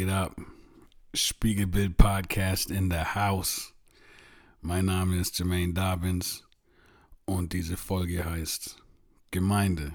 Geht 0.00 0.08
ab? 0.08 0.34
Spiegelbild 1.12 1.98
Podcast 1.98 2.70
in 2.70 2.90
the 2.90 3.04
house. 3.14 3.74
Mein 4.62 4.86
Name 4.86 5.18
ist 5.18 5.38
Jermaine 5.38 5.74
Dobbins 5.74 6.42
und 7.26 7.52
diese 7.52 7.76
Folge 7.76 8.24
heißt 8.24 8.82
Gemeinde, 9.30 9.94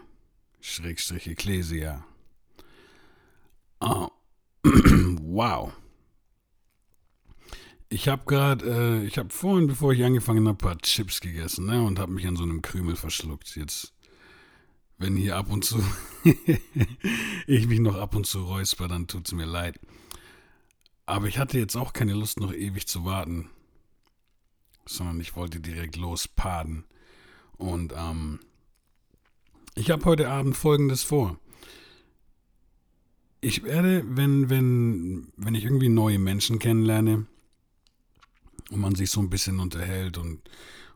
Schrägstrich 0.61 1.25
Ecclesia. 1.25 2.05
Oh. 3.79 4.09
wow. 4.63 5.73
Ich 7.89 8.07
habe 8.07 8.25
gerade, 8.25 8.63
äh, 9.01 9.07
ich 9.07 9.17
habe 9.17 9.31
vorhin, 9.31 9.65
bevor 9.65 9.91
ich 9.91 10.03
angefangen 10.03 10.47
habe, 10.47 10.55
ein 10.55 10.69
paar 10.69 10.77
Chips 10.77 11.19
gegessen 11.19 11.65
ne, 11.65 11.81
und 11.81 11.97
habe 11.97 12.11
mich 12.11 12.27
an 12.27 12.35
so 12.35 12.43
einem 12.43 12.61
Krümel 12.61 12.95
verschluckt. 12.95 13.55
Jetzt 13.55 13.95
wenn 14.97 15.15
hier 15.15 15.35
ab 15.35 15.51
und 15.51 15.65
zu 15.65 15.83
ich 17.47 17.67
mich 17.67 17.79
noch 17.79 17.95
ab 17.95 18.15
und 18.15 18.25
zu 18.25 18.43
räusper, 18.43 18.87
dann 18.87 19.07
tut 19.07 19.27
es 19.27 19.33
mir 19.33 19.45
leid. 19.45 19.79
Aber 21.05 21.27
ich 21.27 21.37
hatte 21.37 21.59
jetzt 21.59 21.75
auch 21.75 21.93
keine 21.93 22.13
Lust, 22.13 22.39
noch 22.39 22.53
ewig 22.53 22.87
zu 22.87 23.05
warten, 23.05 23.49
sondern 24.85 25.19
ich 25.19 25.35
wollte 25.35 25.59
direkt 25.59 25.97
lospaden. 25.97 26.85
Und 27.57 27.93
ähm, 27.95 28.39
ich 29.75 29.91
habe 29.91 30.05
heute 30.05 30.29
Abend 30.29 30.57
Folgendes 30.57 31.03
vor. 31.03 31.39
Ich 33.41 33.63
werde, 33.63 34.03
wenn, 34.07 34.49
wenn, 34.49 35.31
wenn 35.37 35.53
ich 35.53 35.63
irgendwie 35.63 35.89
neue 35.89 36.17
Menschen 36.17 36.57
kennenlerne 36.57 37.27
und 38.71 38.79
man 38.79 38.95
sich 38.95 39.11
so 39.11 39.19
ein 39.19 39.29
bisschen 39.29 39.59
unterhält 39.59 40.17
und 40.17 40.49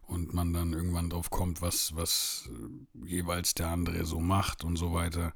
und 0.10 0.34
man 0.34 0.54
dann 0.54 0.74
irgendwann 0.74 1.10
drauf 1.10 1.30
kommt, 1.30 1.62
was, 1.62 1.96
was 1.96 2.50
jeweils 3.06 3.54
der 3.54 3.68
andere 3.68 4.06
so 4.06 4.20
macht 4.20 4.64
und 4.64 4.76
so 4.76 4.92
weiter, 4.94 5.34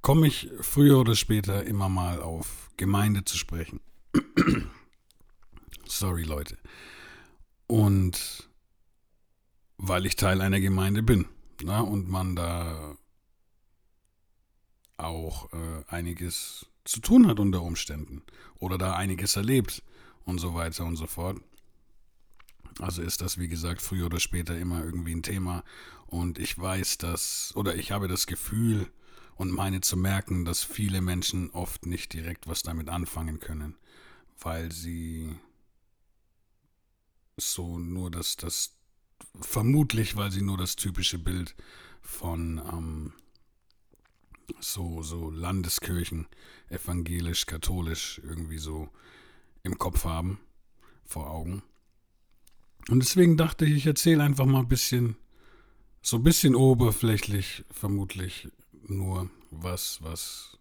komme 0.00 0.26
ich 0.26 0.50
früher 0.60 0.98
oder 0.98 1.14
später 1.14 1.64
immer 1.64 1.88
mal 1.88 2.22
auf 2.22 2.70
Gemeinde 2.76 3.24
zu 3.24 3.36
sprechen. 3.36 3.80
Sorry, 5.86 6.22
Leute. 6.22 6.58
Und 7.66 8.48
weil 9.78 10.06
ich 10.06 10.16
Teil 10.16 10.40
einer 10.40 10.60
Gemeinde 10.60 11.02
bin 11.02 11.26
na, 11.62 11.80
und 11.80 12.08
man 12.08 12.36
da 12.36 12.96
auch 14.96 15.52
äh, 15.52 15.84
einiges 15.86 16.66
zu 16.84 17.00
tun 17.00 17.26
hat 17.26 17.38
unter 17.38 17.62
Umständen 17.62 18.22
oder 18.58 18.78
da 18.78 18.94
einiges 18.94 19.36
erlebt 19.36 19.82
und 20.24 20.38
so 20.38 20.54
weiter 20.54 20.84
und 20.84 20.96
so 20.96 21.06
fort. 21.06 21.40
Also 22.80 23.02
ist 23.02 23.20
das, 23.20 23.38
wie 23.38 23.48
gesagt, 23.48 23.82
früher 23.82 24.06
oder 24.06 24.20
später 24.20 24.56
immer 24.56 24.84
irgendwie 24.84 25.14
ein 25.14 25.22
Thema. 25.22 25.64
Und 26.06 26.38
ich 26.38 26.58
weiß, 26.58 26.98
dass, 26.98 27.52
oder 27.56 27.74
ich 27.74 27.90
habe 27.90 28.08
das 28.08 28.26
Gefühl 28.26 28.90
und 29.38 29.52
meine 29.52 29.80
zu 29.80 29.96
merken, 29.96 30.44
dass 30.44 30.64
viele 30.64 31.00
Menschen 31.00 31.50
oft 31.50 31.86
nicht 31.86 32.12
direkt 32.12 32.48
was 32.48 32.62
damit 32.62 32.88
anfangen 32.88 33.38
können, 33.38 33.76
weil 34.40 34.72
sie 34.72 35.36
so 37.36 37.78
nur 37.78 38.10
das, 38.10 38.36
das, 38.36 38.76
vermutlich, 39.40 40.16
weil 40.16 40.32
sie 40.32 40.42
nur 40.42 40.58
das 40.58 40.74
typische 40.74 41.20
Bild 41.20 41.54
von 42.02 42.58
ähm, 42.58 43.12
so, 44.58 45.02
so 45.02 45.30
Landeskirchen, 45.30 46.26
evangelisch, 46.68 47.46
katholisch 47.46 48.20
irgendwie 48.24 48.58
so 48.58 48.88
im 49.62 49.78
Kopf 49.78 50.04
haben, 50.04 50.40
vor 51.04 51.30
Augen. 51.30 51.62
Und 52.88 53.00
deswegen 53.00 53.36
dachte 53.36 53.66
ich, 53.66 53.76
ich 53.76 53.86
erzähle 53.86 54.24
einfach 54.24 54.46
mal 54.46 54.60
ein 54.60 54.68
bisschen, 54.68 55.16
so 56.02 56.16
ein 56.16 56.24
bisschen 56.24 56.56
oberflächlich, 56.56 57.64
vermutlich 57.70 58.48
nur, 58.90 59.30
was, 59.50 60.02
was, 60.02 60.58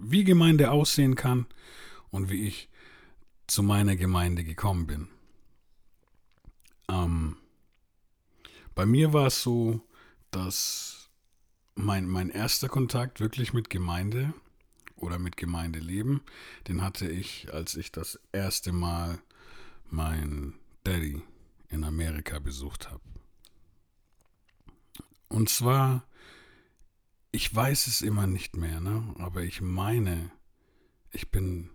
wie 0.00 0.24
Gemeinde 0.24 0.70
aussehen 0.70 1.14
kann 1.14 1.46
und 2.10 2.30
wie 2.30 2.46
ich 2.46 2.68
zu 3.46 3.62
meiner 3.62 3.96
Gemeinde 3.96 4.44
gekommen 4.44 4.86
bin. 4.86 5.08
Ähm, 6.88 7.36
bei 8.74 8.86
mir 8.86 9.12
war 9.12 9.28
es 9.28 9.42
so, 9.42 9.80
dass 10.30 11.10
mein, 11.74 12.08
mein 12.08 12.30
erster 12.30 12.68
Kontakt 12.68 13.20
wirklich 13.20 13.52
mit 13.52 13.70
Gemeinde 13.70 14.34
oder 14.96 15.18
mit 15.18 15.36
Gemeindeleben, 15.36 16.22
den 16.68 16.82
hatte 16.82 17.08
ich, 17.08 17.52
als 17.52 17.76
ich 17.76 17.92
das 17.92 18.18
erste 18.32 18.72
Mal 18.72 19.18
mein 19.90 20.54
Daddy 20.84 21.22
in 21.68 21.84
Amerika 21.84 22.38
besucht 22.38 22.90
habe. 22.90 23.02
Und 25.28 25.48
zwar, 25.48 26.06
ich 27.36 27.54
weiß 27.54 27.86
es 27.86 28.00
immer 28.00 28.26
nicht 28.26 28.56
mehr, 28.56 28.80
ne? 28.80 29.14
aber 29.18 29.42
ich 29.42 29.60
meine, 29.60 30.30
ich 31.10 31.30
bin 31.30 31.68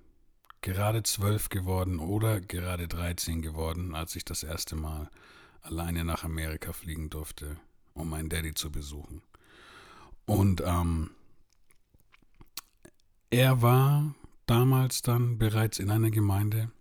gerade 0.62 1.04
zwölf 1.04 1.50
geworden 1.50 2.00
oder 2.00 2.42
gerade 2.42 2.88
13 2.88 3.44
geworden, 3.44 3.94
als 3.94 4.16
ich 4.16 4.26
das 4.26 4.42
erste 4.42 4.76
Mal 4.76 5.12
alleine 5.62 6.04
nach 6.04 6.24
Amerika 6.24 6.74
fliegen 6.74 7.12
durfte, 7.12 7.58
um 7.94 8.10
meinen 8.10 8.28
Daddy 8.28 8.56
zu 8.56 8.72
besuchen. 8.72 9.22
Und 10.26 10.64
ähm, 10.66 11.12
er 13.30 13.62
war 13.62 14.16
damals 14.48 15.04
dann 15.04 15.38
bereits 15.38 15.78
in 15.78 15.92
einer 15.92 16.10
Gemeinde, 16.10 16.72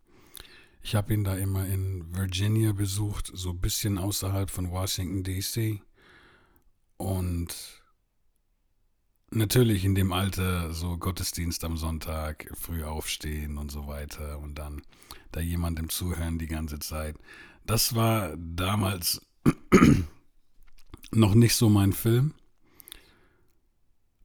ich 0.80 0.94
habe 0.94 1.12
ihn 1.12 1.24
da 1.24 1.36
immer 1.36 1.66
in 1.66 2.16
Virginia 2.16 2.72
besucht, 2.72 3.30
so 3.34 3.50
ein 3.50 3.60
bisschen 3.60 3.98
außerhalb 3.98 4.48
von 4.48 4.70
Washington, 4.70 5.22
DC. 5.22 5.82
Und 6.96 7.79
natürlich 9.30 9.84
in 9.84 9.94
dem 9.94 10.12
Alter 10.12 10.72
so 10.72 10.96
Gottesdienst 10.96 11.64
am 11.64 11.76
Sonntag, 11.76 12.50
früh 12.54 12.84
aufstehen 12.84 13.58
und 13.58 13.70
so 13.70 13.86
weiter 13.86 14.38
und 14.38 14.56
dann 14.56 14.82
da 15.32 15.40
jemandem 15.40 15.88
zuhören 15.88 16.38
die 16.38 16.46
ganze 16.46 16.78
Zeit. 16.78 17.16
Das 17.64 17.94
war 17.94 18.36
damals 18.36 19.20
noch 21.12 21.34
nicht 21.34 21.54
so 21.54 21.68
mein 21.68 21.92
Film. 21.92 22.34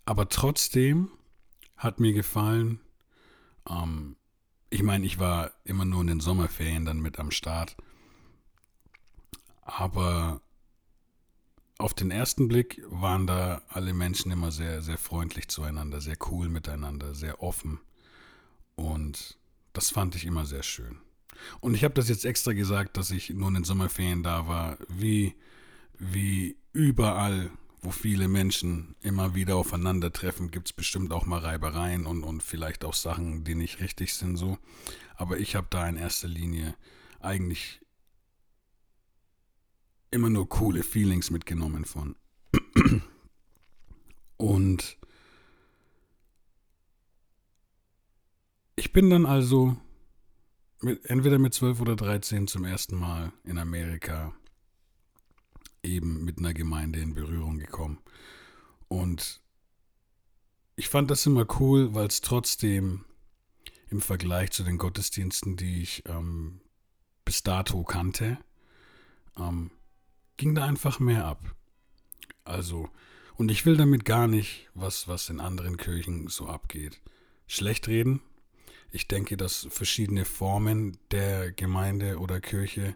Aber 0.06 0.30
trotzdem 0.30 1.10
hat 1.78 2.00
mir 2.00 2.14
gefallen, 2.14 2.80
ähm, 3.68 4.16
ich 4.70 4.84
meine, 4.84 5.06
ich 5.06 5.20
war 5.20 5.52
immer 5.64 5.86
nur 5.86 6.02
in 6.02 6.08
den 6.08 6.20
Sommerferien 6.20 6.86
dann 6.86 7.00
mit 7.00 7.20
am 7.20 7.32
Start. 7.32 7.76
Aber 9.62 10.42
auf 11.78 11.94
den 11.94 12.12
ersten 12.12 12.48
Blick 12.48 12.82
waren 12.88 13.28
da 13.28 13.62
alle 13.68 13.94
Menschen 13.94 14.32
immer 14.32 14.52
sehr, 14.52 14.82
sehr 14.82 14.98
freundlich 14.98 15.50
zueinander, 15.50 16.02
sehr 16.02 16.18
cool 16.30 16.50
miteinander, 16.50 17.14
sehr 17.14 17.42
offen. 17.42 17.80
Und 18.76 19.38
das 19.74 19.90
fand 19.90 20.16
ich 20.16 20.26
immer 20.26 20.46
sehr 20.46 20.64
schön. 20.64 20.98
Und 21.60 21.74
ich 21.74 21.84
habe 21.84 21.94
das 21.94 22.08
jetzt 22.08 22.26
extra 22.26 22.54
gesagt, 22.54 22.98
dass 22.98 23.12
ich 23.12 23.30
nur 23.30 23.50
in 23.50 23.56
den 23.56 23.64
Sommerferien 23.66 24.24
da 24.24 24.48
war, 24.48 24.78
wie, 24.88 25.36
wie 25.98 26.58
überall 26.72 27.52
wo 27.86 27.92
viele 27.92 28.28
Menschen 28.28 28.96
immer 29.02 29.36
wieder 29.36 29.56
aufeinandertreffen, 29.56 30.52
gibt 30.52 30.68
es 30.68 30.74
bestimmt 30.74 31.14
auch 31.14 31.26
mal 31.26 31.40
Reibereien 31.40 32.06
und, 32.06 32.24
und 32.24 32.42
vielleicht 32.42 32.84
auch 32.84 32.96
Sachen, 32.96 33.44
die 33.44 33.56
nicht 33.56 33.80
richtig 33.80 34.16
sind 34.16 34.38
so. 34.38 34.58
Aber 35.16 35.38
ich 35.38 35.56
habe 35.56 35.68
da 35.70 35.88
in 35.88 35.96
erster 35.96 36.28
Linie 36.28 36.76
eigentlich 37.20 37.80
immer 40.16 40.30
nur 40.30 40.50
coole 40.50 40.82
Feelings 40.82 41.30
mitgenommen 41.30 41.86
von. 41.86 42.16
Und 44.38 44.98
ich 48.76 48.92
bin 48.92 49.10
dann 49.10 49.26
also 49.26 49.78
mit, 50.82 51.06
entweder 51.06 51.38
mit 51.38 51.54
12 51.54 51.82
oder 51.82 51.96
13 51.96 52.48
zum 52.48 52.66
ersten 52.66 52.96
Mal 52.98 53.32
in 53.44 53.58
Amerika 53.58 54.34
eben 55.84 56.24
mit 56.24 56.40
einer 56.40 56.54
Gemeinde 56.54 57.00
in 57.00 57.14
Berührung 57.14 57.58
gekommen. 57.58 58.00
Und 58.88 59.42
ich 60.76 60.90
fand 60.90 61.12
das 61.12 61.26
immer 61.26 61.46
cool, 61.60 61.94
weil 61.94 62.08
es 62.08 62.22
trotzdem 62.22 63.06
im 63.90 64.02
Vergleich 64.02 64.52
zu 64.52 64.64
den 64.64 64.78
Gottesdiensten, 64.78 65.58
die 65.58 65.82
ich 65.82 66.04
ähm, 66.08 66.62
bis 67.24 67.44
dato 67.44 67.84
kannte, 67.84 68.38
ähm, 69.38 69.72
ging 70.38 70.56
da 70.56 70.66
einfach 70.66 71.00
mehr 71.00 71.26
ab. 71.26 71.56
Also, 72.44 72.90
und 73.36 73.50
ich 73.52 73.66
will 73.66 73.78
damit 73.78 74.06
gar 74.06 74.28
nicht, 74.28 74.70
was, 74.74 75.08
was 75.08 75.30
in 75.30 75.40
anderen 75.40 75.78
Kirchen 75.78 76.28
so 76.28 76.48
abgeht, 76.48 77.02
schlecht 77.48 77.88
reden. 77.88 78.22
Ich 78.92 79.08
denke, 79.08 79.36
dass 79.36 79.68
verschiedene 79.70 80.26
Formen 80.26 80.98
der 81.12 81.52
Gemeinde 81.52 82.20
oder 82.20 82.40
Kirche 82.40 82.96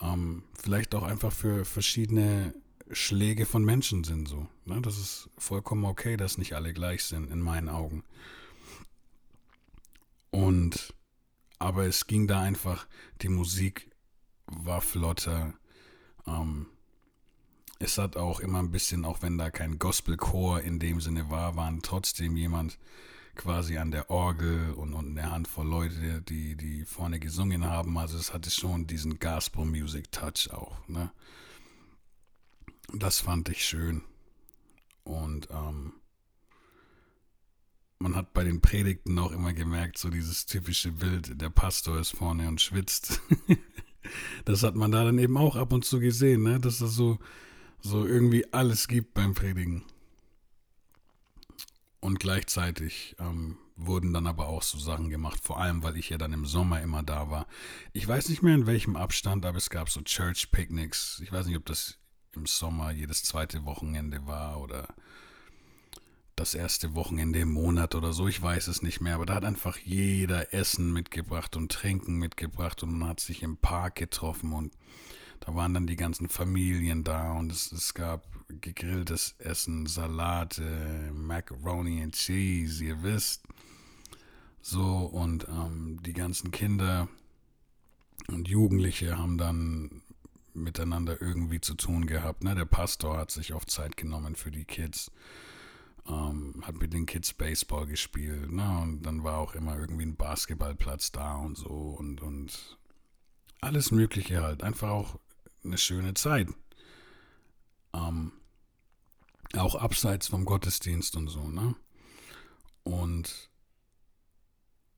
ähm, 0.00 0.42
vielleicht 0.54 0.94
auch 0.94 1.02
einfach 1.02 1.32
für 1.32 1.64
verschiedene 1.64 2.54
Schläge 2.90 3.46
von 3.46 3.64
Menschen 3.64 4.04
sind 4.04 4.28
so. 4.28 4.48
Ne? 4.64 4.80
Das 4.82 4.98
ist 4.98 5.30
vollkommen 5.38 5.84
okay, 5.84 6.16
dass 6.16 6.38
nicht 6.38 6.54
alle 6.54 6.72
gleich 6.72 7.04
sind, 7.04 7.30
in 7.30 7.40
meinen 7.40 7.68
Augen. 7.68 8.04
Und 10.30 10.94
aber 11.58 11.86
es 11.86 12.06
ging 12.06 12.26
da 12.26 12.40
einfach, 12.40 12.86
die 13.22 13.28
Musik 13.28 13.90
war 14.46 14.80
flotter. 14.80 15.54
Ähm, 16.28 16.66
es 17.78 17.96
hat 17.98 18.16
auch 18.16 18.40
immer 18.40 18.58
ein 18.58 18.70
bisschen, 18.70 19.04
auch 19.04 19.22
wenn 19.22 19.38
da 19.38 19.50
kein 19.50 19.78
Gospelchor 19.78 20.60
in 20.60 20.78
dem 20.78 21.00
Sinne 21.00 21.30
war, 21.30 21.56
waren 21.56 21.80
trotzdem 21.82 22.36
jemand 22.36 22.78
quasi 23.36 23.78
an 23.78 23.92
der 23.92 24.10
Orgel 24.10 24.72
und, 24.72 24.94
und 24.94 25.16
eine 25.16 25.30
Handvoll 25.30 25.66
Leute, 25.66 26.22
die, 26.22 26.56
die 26.56 26.84
vorne 26.84 27.20
gesungen 27.20 27.64
haben. 27.64 27.96
Also 27.96 28.18
es 28.18 28.34
hatte 28.34 28.50
schon 28.50 28.86
diesen 28.86 29.20
Gospel-Music-Touch 29.20 30.50
auch. 30.52 30.76
Ne? 30.88 31.12
Das 32.92 33.20
fand 33.20 33.48
ich 33.48 33.64
schön. 33.64 34.02
Und 35.04 35.48
ähm, 35.50 35.92
man 38.00 38.16
hat 38.16 38.32
bei 38.32 38.42
den 38.42 38.60
Predigten 38.60 39.18
auch 39.18 39.30
immer 39.30 39.52
gemerkt, 39.52 39.98
so 39.98 40.10
dieses 40.10 40.46
typische 40.46 40.90
Bild, 40.92 41.40
der 41.40 41.50
Pastor 41.50 41.98
ist 41.98 42.10
vorne 42.10 42.48
und 42.48 42.60
schwitzt. 42.60 43.20
das 44.44 44.62
hat 44.62 44.74
man 44.74 44.90
da 44.90 45.04
dann 45.04 45.18
eben 45.18 45.36
auch 45.36 45.56
ab 45.56 45.72
und 45.72 45.84
zu 45.84 46.00
gesehen, 46.00 46.42
ne? 46.42 46.60
dass 46.60 46.78
das 46.78 46.94
so, 46.94 47.18
so 47.80 48.06
irgendwie 48.06 48.52
alles 48.52 48.88
gibt 48.88 49.14
beim 49.14 49.34
Predigen. 49.34 49.84
Und 52.00 52.20
gleichzeitig 52.20 53.16
ähm, 53.18 53.58
wurden 53.76 54.12
dann 54.12 54.26
aber 54.26 54.48
auch 54.48 54.62
so 54.62 54.78
Sachen 54.78 55.08
gemacht, 55.08 55.40
vor 55.42 55.60
allem 55.60 55.82
weil 55.82 55.96
ich 55.96 56.10
ja 56.10 56.18
dann 56.18 56.32
im 56.32 56.46
Sommer 56.46 56.80
immer 56.80 57.02
da 57.02 57.30
war. 57.30 57.46
Ich 57.92 58.06
weiß 58.06 58.28
nicht 58.28 58.42
mehr 58.42 58.54
in 58.54 58.66
welchem 58.66 58.96
Abstand, 58.96 59.44
aber 59.44 59.58
es 59.58 59.70
gab 59.70 59.88
so 59.88 60.00
Church 60.02 60.50
Picnics. 60.50 61.20
Ich 61.24 61.32
weiß 61.32 61.46
nicht, 61.46 61.56
ob 61.56 61.66
das 61.66 61.98
im 62.34 62.46
Sommer 62.46 62.90
jedes 62.92 63.22
zweite 63.24 63.64
Wochenende 63.64 64.26
war 64.26 64.60
oder 64.60 64.88
das 66.38 66.54
erste 66.54 66.94
Wochenende 66.94 67.40
im 67.40 67.52
Monat 67.52 67.94
oder 67.94 68.12
so, 68.12 68.28
ich 68.28 68.40
weiß 68.40 68.68
es 68.68 68.82
nicht 68.82 69.00
mehr, 69.00 69.14
aber 69.14 69.26
da 69.26 69.34
hat 69.34 69.44
einfach 69.44 69.76
jeder 69.78 70.54
Essen 70.54 70.92
mitgebracht 70.92 71.56
und 71.56 71.72
Trinken 71.72 72.16
mitgebracht 72.16 72.82
und 72.82 72.98
man 72.98 73.08
hat 73.08 73.20
sich 73.20 73.42
im 73.42 73.56
Park 73.56 73.96
getroffen 73.96 74.52
und 74.52 74.72
da 75.40 75.54
waren 75.54 75.74
dann 75.74 75.86
die 75.86 75.96
ganzen 75.96 76.28
Familien 76.28 77.04
da 77.04 77.32
und 77.32 77.52
es, 77.52 77.72
es 77.72 77.94
gab 77.94 78.26
gegrilltes 78.60 79.34
Essen, 79.38 79.86
Salate, 79.86 81.10
Macaroni 81.12 82.02
and 82.02 82.14
Cheese, 82.14 82.84
ihr 82.84 83.02
wisst. 83.02 83.42
So, 84.60 84.82
und 84.82 85.46
ähm, 85.48 86.00
die 86.02 86.12
ganzen 86.12 86.50
Kinder 86.50 87.08
und 88.28 88.48
Jugendliche 88.48 89.16
haben 89.16 89.38
dann 89.38 90.02
miteinander 90.54 91.20
irgendwie 91.20 91.60
zu 91.60 91.74
tun 91.74 92.06
gehabt. 92.06 92.42
Ne? 92.42 92.54
Der 92.54 92.64
Pastor 92.64 93.16
hat 93.16 93.30
sich 93.30 93.54
oft 93.54 93.70
Zeit 93.70 93.96
genommen 93.96 94.34
für 94.34 94.50
die 94.50 94.64
Kids, 94.64 95.10
ähm, 96.08 96.62
hat 96.62 96.76
mit 96.76 96.92
den 96.92 97.06
Kids 97.06 97.34
Baseball 97.34 97.86
gespielt. 97.86 98.50
Ne? 98.50 98.80
Und 98.80 99.02
dann 99.02 99.24
war 99.24 99.38
auch 99.38 99.54
immer 99.54 99.78
irgendwie 99.78 100.06
ein 100.06 100.16
Basketballplatz 100.16 101.12
da 101.12 101.36
und 101.36 101.56
so 101.56 101.68
und, 101.68 102.22
und 102.22 102.78
alles 103.60 103.90
Mögliche 103.90 104.42
halt. 104.42 104.62
Einfach 104.62 104.90
auch 104.90 105.18
eine 105.64 105.78
schöne 105.78 106.14
Zeit. 106.14 106.48
Ähm, 107.94 108.32
auch 109.56 109.74
abseits 109.74 110.28
vom 110.28 110.44
Gottesdienst 110.44 111.16
und 111.16 111.28
so, 111.28 111.48
ne? 111.48 111.74
Und 112.82 113.50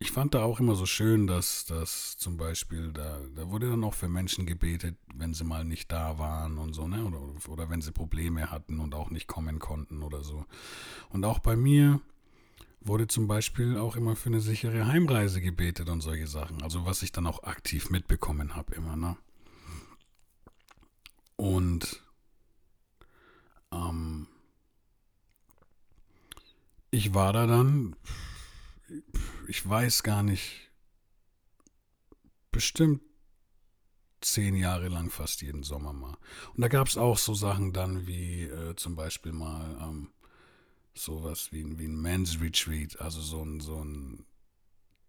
ich 0.02 0.12
fand 0.12 0.34
da 0.34 0.42
auch 0.42 0.60
immer 0.60 0.76
so 0.76 0.86
schön, 0.86 1.26
dass 1.26 1.66
das 1.66 2.16
zum 2.16 2.38
Beispiel, 2.38 2.90
da, 2.90 3.20
da 3.36 3.50
wurde 3.50 3.68
dann 3.68 3.84
auch 3.84 3.92
für 3.92 4.08
Menschen 4.08 4.46
gebetet, 4.46 4.96
wenn 5.14 5.34
sie 5.34 5.44
mal 5.44 5.62
nicht 5.62 5.92
da 5.92 6.18
waren 6.18 6.56
und 6.56 6.72
so, 6.72 6.88
ne? 6.88 7.04
Oder, 7.04 7.20
oder 7.50 7.68
wenn 7.68 7.82
sie 7.82 7.92
Probleme 7.92 8.50
hatten 8.50 8.80
und 8.80 8.94
auch 8.94 9.10
nicht 9.10 9.26
kommen 9.26 9.58
konnten 9.58 10.02
oder 10.02 10.24
so. 10.24 10.46
Und 11.10 11.26
auch 11.26 11.38
bei 11.38 11.54
mir 11.54 12.00
wurde 12.80 13.08
zum 13.08 13.28
Beispiel 13.28 13.76
auch 13.76 13.94
immer 13.94 14.16
für 14.16 14.30
eine 14.30 14.40
sichere 14.40 14.86
Heimreise 14.86 15.42
gebetet 15.42 15.90
und 15.90 16.00
solche 16.00 16.26
Sachen. 16.26 16.62
Also 16.62 16.86
was 16.86 17.02
ich 17.02 17.12
dann 17.12 17.26
auch 17.26 17.42
aktiv 17.42 17.90
mitbekommen 17.90 18.56
habe 18.56 18.74
immer, 18.74 18.96
ne? 18.96 19.18
Und 21.36 22.02
ähm, 23.70 24.28
ich 26.90 27.12
war 27.12 27.34
da 27.34 27.46
dann, 27.46 27.96
ich 29.50 29.68
weiß 29.68 30.04
gar 30.04 30.22
nicht, 30.22 30.70
bestimmt 32.52 33.02
zehn 34.20 34.54
Jahre 34.54 34.86
lang 34.88 35.10
fast 35.10 35.42
jeden 35.42 35.64
Sommer 35.64 35.92
mal. 35.92 36.16
Und 36.54 36.60
da 36.60 36.68
gab 36.68 36.86
es 36.86 36.96
auch 36.96 37.18
so 37.18 37.34
Sachen 37.34 37.72
dann 37.72 38.06
wie 38.06 38.44
äh, 38.44 38.76
zum 38.76 38.94
Beispiel 38.94 39.32
mal 39.32 39.76
ähm, 39.82 40.12
sowas 40.94 41.48
wie, 41.50 41.78
wie 41.78 41.86
ein 41.86 42.00
Men's 42.00 42.40
Retreat, 42.40 43.00
also 43.00 43.20
so 43.20 43.42
ein, 43.42 43.60
so 43.60 43.82
ein 43.84 44.24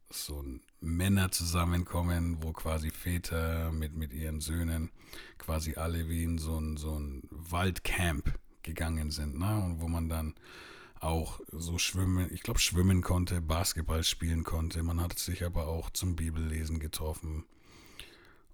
so 0.10 0.42
ein 0.42 0.62
Männer 0.82 1.32
zusammenkommen, 1.32 2.44
wo 2.44 2.52
quasi 2.52 2.90
Väter 2.90 3.72
mit, 3.72 3.96
mit 3.96 4.12
ihren 4.12 4.42
Söhnen 4.42 4.92
quasi 5.38 5.76
alle 5.76 6.10
wie 6.10 6.24
in 6.24 6.38
so 6.38 6.60
ein, 6.60 6.76
so 6.76 7.00
ein 7.00 7.24
Waldcamp 7.30 8.38
gegangen 8.62 9.12
sind, 9.12 9.40
ne? 9.40 9.64
Und 9.64 9.80
wo 9.80 9.88
man 9.88 10.10
dann 10.10 10.36
auch 11.02 11.40
so 11.52 11.78
schwimmen, 11.78 12.30
ich 12.32 12.44
glaube 12.44 12.60
schwimmen 12.60 13.02
konnte, 13.02 13.42
Basketball 13.42 14.04
spielen 14.04 14.44
konnte. 14.44 14.84
Man 14.84 15.02
hat 15.02 15.18
sich 15.18 15.44
aber 15.44 15.68
auch 15.68 15.90
zum 15.90 16.16
Bibellesen 16.16 16.80
getroffen 16.80 17.46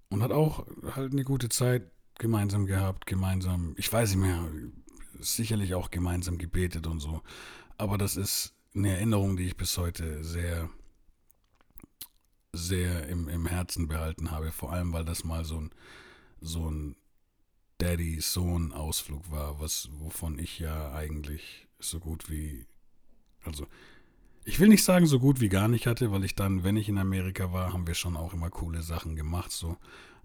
und 0.08 0.22
hat 0.22 0.32
auch 0.32 0.66
halt 0.94 1.12
eine 1.12 1.24
gute 1.24 1.48
Zeit 1.48 1.90
gemeinsam 2.18 2.66
gehabt, 2.66 3.06
gemeinsam, 3.06 3.74
ich 3.76 3.92
weiß 3.92 4.10
nicht 4.10 4.26
mehr, 4.26 4.48
sicherlich 5.20 5.74
auch 5.74 5.90
gemeinsam 5.90 6.38
gebetet 6.38 6.86
und 6.86 7.00
so. 7.00 7.22
Aber 7.76 7.98
das 7.98 8.16
ist 8.16 8.54
eine 8.74 8.92
Erinnerung, 8.92 9.36
die 9.36 9.46
ich 9.46 9.56
bis 9.56 9.76
heute 9.78 10.24
sehr 10.24 10.70
sehr 12.52 13.06
im, 13.08 13.28
im 13.28 13.46
Herzen 13.46 13.88
behalten 13.88 14.30
habe. 14.30 14.52
Vor 14.52 14.72
allem, 14.72 14.92
weil 14.92 15.04
das 15.04 15.24
mal 15.24 15.44
so 15.44 15.60
ein, 15.60 15.70
so 16.40 16.70
ein 16.70 16.96
Daddy-Sohn-Ausflug 17.78 19.30
war, 19.30 19.60
was, 19.60 19.88
wovon 19.92 20.38
ich 20.38 20.58
ja 20.58 20.92
eigentlich 20.92 21.67
so 21.78 22.00
gut 22.00 22.30
wie, 22.30 22.66
also 23.44 23.66
ich 24.44 24.60
will 24.60 24.68
nicht 24.68 24.84
sagen 24.84 25.06
so 25.06 25.18
gut 25.20 25.40
wie 25.40 25.48
gar 25.48 25.68
nicht 25.68 25.86
hatte, 25.86 26.10
weil 26.10 26.24
ich 26.24 26.34
dann, 26.34 26.64
wenn 26.64 26.76
ich 26.76 26.88
in 26.88 26.98
Amerika 26.98 27.52
war, 27.52 27.72
haben 27.72 27.86
wir 27.86 27.94
schon 27.94 28.16
auch 28.16 28.32
immer 28.32 28.50
coole 28.50 28.82
Sachen 28.82 29.14
gemacht, 29.14 29.52
so. 29.52 29.76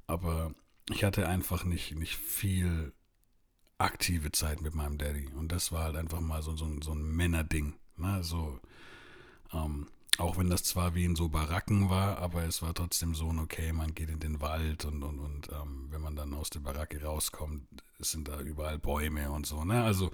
Aber 0.07 0.53
ich 0.89 1.03
hatte 1.03 1.27
einfach 1.27 1.65
nicht, 1.65 1.95
nicht 1.95 2.15
viel 2.15 2.93
aktive 3.77 4.31
Zeit 4.31 4.61
mit 4.61 4.75
meinem 4.75 4.97
Daddy. 4.97 5.27
Und 5.27 5.51
das 5.51 5.71
war 5.71 5.83
halt 5.83 5.97
einfach 5.97 6.21
mal 6.21 6.41
so, 6.41 6.55
so, 6.55 6.69
so 6.81 6.93
ein 6.93 7.03
Männerding. 7.03 7.75
Ne? 7.97 8.23
So, 8.23 8.59
ähm, 9.51 9.87
auch 10.17 10.37
wenn 10.37 10.49
das 10.49 10.63
zwar 10.63 10.95
wie 10.95 11.05
in 11.05 11.15
so 11.15 11.29
Baracken 11.29 11.89
war, 11.89 12.19
aber 12.19 12.43
es 12.43 12.61
war 12.61 12.73
trotzdem 12.73 13.15
so 13.15 13.29
ein 13.29 13.39
okay, 13.39 13.73
man 13.73 13.93
geht 13.93 14.09
in 14.09 14.19
den 14.19 14.41
Wald 14.41 14.85
und, 14.85 15.03
und, 15.03 15.19
und 15.19 15.49
ähm, 15.49 15.87
wenn 15.89 16.01
man 16.01 16.15
dann 16.15 16.33
aus 16.33 16.49
der 16.49 16.59
Baracke 16.59 17.03
rauskommt, 17.03 17.63
sind 17.99 18.27
da 18.27 18.39
überall 18.39 18.77
Bäume 18.79 19.31
und 19.31 19.45
so, 19.45 19.63
ne? 19.65 19.83
Also 19.83 20.11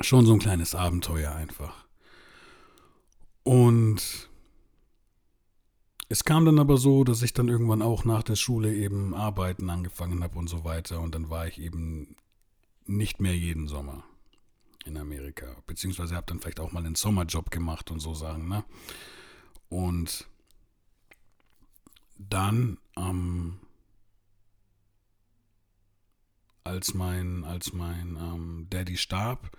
schon 0.00 0.26
so 0.26 0.32
ein 0.32 0.40
kleines 0.40 0.74
Abenteuer 0.74 1.34
einfach. 1.34 1.84
Und 3.42 4.28
es 6.08 6.24
kam 6.24 6.44
dann 6.44 6.58
aber 6.58 6.76
so, 6.76 7.04
dass 7.04 7.22
ich 7.22 7.32
dann 7.32 7.48
irgendwann 7.48 7.82
auch 7.82 8.04
nach 8.04 8.22
der 8.22 8.36
Schule 8.36 8.74
eben 8.74 9.14
arbeiten 9.14 9.70
angefangen 9.70 10.22
habe 10.22 10.38
und 10.38 10.48
so 10.48 10.64
weiter. 10.64 11.00
Und 11.00 11.14
dann 11.14 11.30
war 11.30 11.46
ich 11.46 11.60
eben 11.60 12.16
nicht 12.86 13.20
mehr 13.20 13.36
jeden 13.36 13.68
Sommer 13.68 14.04
in 14.84 14.96
Amerika. 14.96 15.56
Beziehungsweise 15.66 16.14
habe 16.14 16.26
dann 16.26 16.40
vielleicht 16.40 16.60
auch 16.60 16.72
mal 16.72 16.84
einen 16.84 16.94
Sommerjob 16.94 17.50
gemacht 17.50 17.90
und 17.90 18.00
so 18.00 18.14
sagen. 18.14 18.48
Ne? 18.48 18.64
Und 19.68 20.26
dann, 22.16 22.78
ähm, 22.96 23.58
als 26.64 26.94
mein, 26.94 27.44
als 27.44 27.72
mein 27.72 28.16
ähm, 28.16 28.66
Daddy 28.70 28.96
starb, 28.96 29.50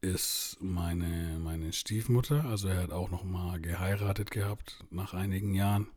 ist 0.00 0.56
meine, 0.60 1.38
meine 1.38 1.72
Stiefmutter, 1.72 2.44
also 2.44 2.68
er 2.68 2.82
hat 2.82 2.90
auch 2.90 3.10
noch 3.10 3.24
mal 3.24 3.60
geheiratet 3.60 4.30
gehabt 4.30 4.84
nach 4.90 5.14
einigen 5.14 5.54
Jahren, 5.54 5.88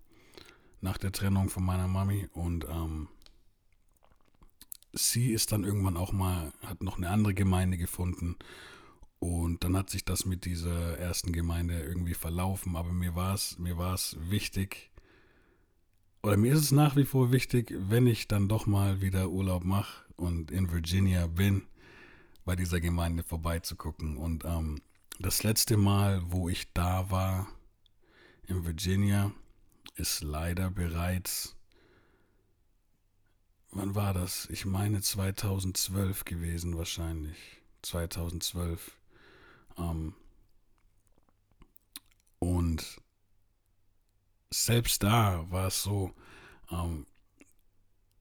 nach 0.81 0.97
der 0.97 1.11
Trennung 1.11 1.49
von 1.49 1.63
meiner 1.63 1.87
Mami 1.87 2.27
und 2.33 2.65
ähm, 2.65 3.07
sie 4.93 5.31
ist 5.31 5.51
dann 5.51 5.63
irgendwann 5.63 5.97
auch 5.97 6.11
mal, 6.11 6.53
hat 6.65 6.83
noch 6.83 6.97
eine 6.97 7.09
andere 7.09 7.33
Gemeinde 7.33 7.77
gefunden. 7.77 8.35
Und 9.19 9.63
dann 9.63 9.77
hat 9.77 9.89
sich 9.89 10.03
das 10.03 10.25
mit 10.25 10.43
dieser 10.43 10.97
ersten 10.97 11.31
Gemeinde 11.31 11.81
irgendwie 11.81 12.13
verlaufen. 12.13 12.75
Aber 12.75 12.91
mir 12.91 13.15
war 13.15 13.33
es, 13.33 13.57
mir 13.57 13.77
war 13.77 13.93
es 13.93 14.17
wichtig, 14.19 14.91
oder 16.21 16.37
mir 16.37 16.53
ist 16.53 16.61
es 16.61 16.71
nach 16.71 16.95
wie 16.95 17.03
vor 17.03 17.31
wichtig, 17.33 17.73
wenn 17.77 18.07
ich 18.07 18.29
dann 18.29 18.47
doch 18.47 18.65
mal 18.65 19.01
wieder 19.01 19.29
Urlaub 19.29 19.65
mache 19.65 20.05
und 20.15 20.51
in 20.51 20.71
Virginia 20.71 21.27
bin, 21.27 21.63
bei 22.45 22.55
dieser 22.55 22.79
Gemeinde 22.81 23.23
vorbeizugucken. 23.23 24.17
Und 24.17 24.45
ähm, 24.45 24.81
das 25.19 25.43
letzte 25.43 25.77
Mal, 25.77 26.21
wo 26.25 26.49
ich 26.49 26.71
da 26.73 27.09
war, 27.09 27.47
in 28.47 28.65
Virginia, 28.65 29.31
ist 29.95 30.21
leider 30.21 30.69
bereits 30.69 31.55
wann 33.75 33.95
war 33.95 34.13
das? 34.13 34.47
Ich 34.49 34.65
meine 34.65 35.01
2012 35.01 36.25
gewesen 36.25 36.77
wahrscheinlich. 36.77 37.37
2012. 37.81 38.97
Ähm, 39.77 40.13
und 42.39 43.01
selbst 44.51 45.03
da 45.03 45.49
war 45.49 45.67
es 45.67 45.81
so, 45.81 46.13
ähm, 46.71 47.05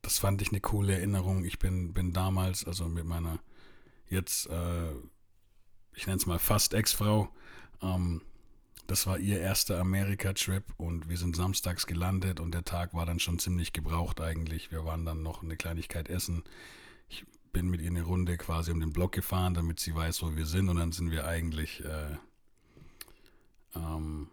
das 0.01 0.19
fand 0.19 0.43
ich 0.43 0.49
eine 0.51 0.61
coole 0.61 0.95
Erinnerung. 0.95 1.45
Ich 1.45 1.59
bin, 1.59 1.93
bin 1.93 2.13
damals, 2.13 2.65
also 2.65 2.89
mit 2.89 3.05
meiner 3.05 3.39
jetzt, 4.13 4.47
äh, 4.49 4.93
ich 5.95 6.07
nenne 6.07 6.19
es 6.19 6.27
mal 6.27 6.39
fast 6.39 6.75
Ex-Frau, 6.75 7.29
ähm, 7.83 8.23
das 8.87 9.07
war 9.07 9.19
ihr 9.19 9.41
erster 9.41 9.81
Amerika-Trip 9.81 10.65
und 10.77 11.09
wir 11.09 11.17
sind 11.17 11.35
samstags 11.35 11.87
gelandet 11.87 12.41
und 12.41 12.53
der 12.53 12.65
Tag 12.65 12.95
war 12.95 13.07
dann 13.07 13.21
schon 13.21 13.39
ziemlich 13.39 13.73
gebraucht 13.73 14.21
eigentlich. 14.21 14.71
Wir 14.71 14.85
waren 14.85 15.05
dann 15.05 15.23
noch 15.23 15.43
eine 15.43 15.57
Kleinigkeit 15.57 16.09
essen. 16.09 16.45
Ich 17.09 17.25
bin 17.53 17.71
mit 17.71 17.81
ihr 17.81 17.91
eine 17.91 18.03
Runde 18.03 18.37
quasi 18.37 18.71
um 18.71 18.81
den 18.81 18.93
Block 18.93 19.13
gefahren, 19.13 19.55
damit 19.55 19.81
sie 19.81 19.95
weiß, 19.95 20.23
wo 20.23 20.37
wir 20.37 20.47
sind 20.47 20.69
und 20.69 20.77
dann 20.77 20.93
sind 20.93 21.11
wir 21.11 21.27
eigentlich, 21.27 21.83
äh, 21.85 22.17
ähm, 23.75 24.29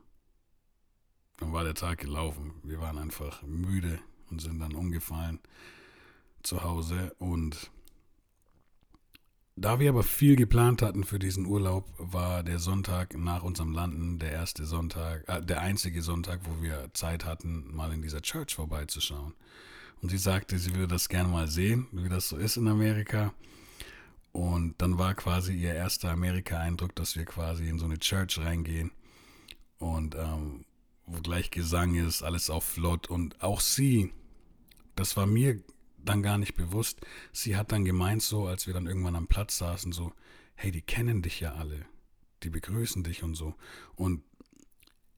dann 1.37 1.53
war 1.53 1.63
der 1.63 1.75
Tag 1.75 1.99
gelaufen. 1.99 2.55
Wir 2.63 2.81
waren 2.81 2.97
einfach 2.97 3.43
müde 3.43 3.99
und 4.29 4.41
sind 4.41 4.59
dann 4.59 4.75
umgefallen 4.75 5.39
zu 6.43 6.63
Hause 6.63 7.15
und 7.19 7.71
da 9.59 9.79
wir 9.79 9.89
aber 9.89 10.03
viel 10.03 10.37
geplant 10.37 10.81
hatten 10.81 11.03
für 11.03 11.19
diesen 11.19 11.45
Urlaub, 11.45 11.85
war 11.97 12.43
der 12.43 12.59
Sonntag 12.59 13.17
nach 13.17 13.43
unserem 13.43 13.73
Landen 13.73 14.17
der 14.17 14.31
erste 14.31 14.65
Sonntag, 14.65 15.27
äh, 15.27 15.41
der 15.41 15.61
einzige 15.61 16.01
Sonntag, 16.01 16.41
wo 16.45 16.63
wir 16.63 16.89
Zeit 16.93 17.25
hatten, 17.25 17.75
mal 17.75 17.91
in 17.91 18.01
dieser 18.01 18.21
Church 18.21 18.55
vorbeizuschauen. 18.55 19.33
Und 20.01 20.09
sie 20.09 20.17
sagte, 20.17 20.57
sie 20.57 20.75
würde 20.75 20.87
das 20.87 21.09
gerne 21.09 21.27
mal 21.27 21.49
sehen, 21.49 21.87
wie 21.91 22.07
das 22.07 22.29
so 22.29 22.37
ist 22.37 22.55
in 22.55 22.69
Amerika. 22.69 23.33
Und 24.31 24.75
dann 24.77 24.97
war 24.97 25.13
quasi 25.13 25.53
ihr 25.53 25.73
erster 25.73 26.11
Amerika-Eindruck, 26.11 26.95
dass 26.95 27.17
wir 27.17 27.25
quasi 27.25 27.67
in 27.67 27.79
so 27.79 27.85
eine 27.85 27.99
Church 27.99 28.39
reingehen 28.39 28.91
und 29.77 30.15
ähm, 30.15 30.65
wo 31.05 31.19
gleich 31.21 31.51
Gesang 31.51 31.95
ist, 31.95 32.23
alles 32.23 32.49
auf 32.49 32.63
flott 32.63 33.09
und 33.09 33.41
auch 33.41 33.59
sie, 33.59 34.13
das 34.95 35.17
war 35.17 35.25
mir 35.25 35.59
dann 36.03 36.21
gar 36.21 36.37
nicht 36.37 36.55
bewusst. 36.55 37.01
Sie 37.31 37.55
hat 37.55 37.71
dann 37.71 37.85
gemeint, 37.85 38.21
so 38.21 38.47
als 38.47 38.67
wir 38.67 38.73
dann 38.73 38.87
irgendwann 38.87 39.15
am 39.15 39.27
Platz 39.27 39.57
saßen, 39.57 39.91
so, 39.91 40.13
hey, 40.55 40.71
die 40.71 40.81
kennen 40.81 41.21
dich 41.21 41.39
ja 41.39 41.53
alle, 41.53 41.85
die 42.43 42.49
begrüßen 42.49 43.03
dich 43.03 43.23
und 43.23 43.35
so. 43.35 43.55
Und 43.95 44.23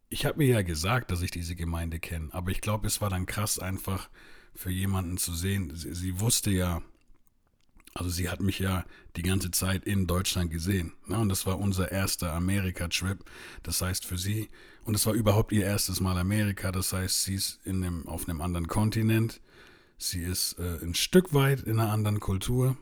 ich 0.10 0.26
habe 0.26 0.40
mir 0.40 0.48
ja 0.48 0.62
gesagt, 0.62 1.10
dass 1.10 1.22
ich 1.22 1.32
diese 1.32 1.56
Gemeinde 1.56 2.00
kenne, 2.00 2.30
aber 2.34 2.52
ich 2.52 2.62
glaube, 2.62 2.88
es 2.88 3.02
war 3.02 3.10
dann 3.10 3.26
krass 3.26 3.60
einfach 3.60 4.10
für 4.54 4.70
jemanden 4.70 5.18
zu 5.18 5.34
sehen. 5.34 5.74
Sie, 5.74 5.94
sie, 5.94 6.20
wusste 6.20 6.52
ja, 6.52 6.82
also 7.94 8.10
sie 8.10 8.30
hat 8.30 8.42
mich 8.42 8.60
ja 8.60 8.86
die 9.16 9.22
ganze 9.22 9.52
Zeit 9.52 9.86
in 9.86 10.08
Deutschland 10.08 10.52
gesehen. 10.52 10.94
Ne? 11.08 11.18
Und 11.18 11.30
das 11.30 11.46
war 11.46 11.60
unser 11.60 11.92
erster 11.92 12.34
Amerika-Trip. 12.34 13.24
Das 13.64 13.82
heißt 13.82 14.06
für 14.06 14.18
sie, 14.18 14.50
und 14.84 14.96
es 14.96 15.06
war 15.06 15.14
überhaupt 15.14 15.52
ihr 15.52 15.66
erstes 15.66 16.02
Mal 16.02 16.18
Amerika, 16.18 16.72
das 16.72 16.92
heißt, 16.92 17.24
sie 17.24 17.36
ist 17.36 17.60
in 17.66 17.84
einem, 17.84 18.08
auf 18.08 18.28
einem 18.28 18.42
anderen 18.42 18.68
Kontinent 18.68 19.42
Sie 20.02 20.24
ist 20.24 20.58
äh, 20.58 20.80
ein 20.82 20.96
Stück 20.96 21.32
weit 21.32 21.62
in 21.62 21.80
einer 21.80 21.92
anderen 21.92 22.20
Kultur. 22.20 22.76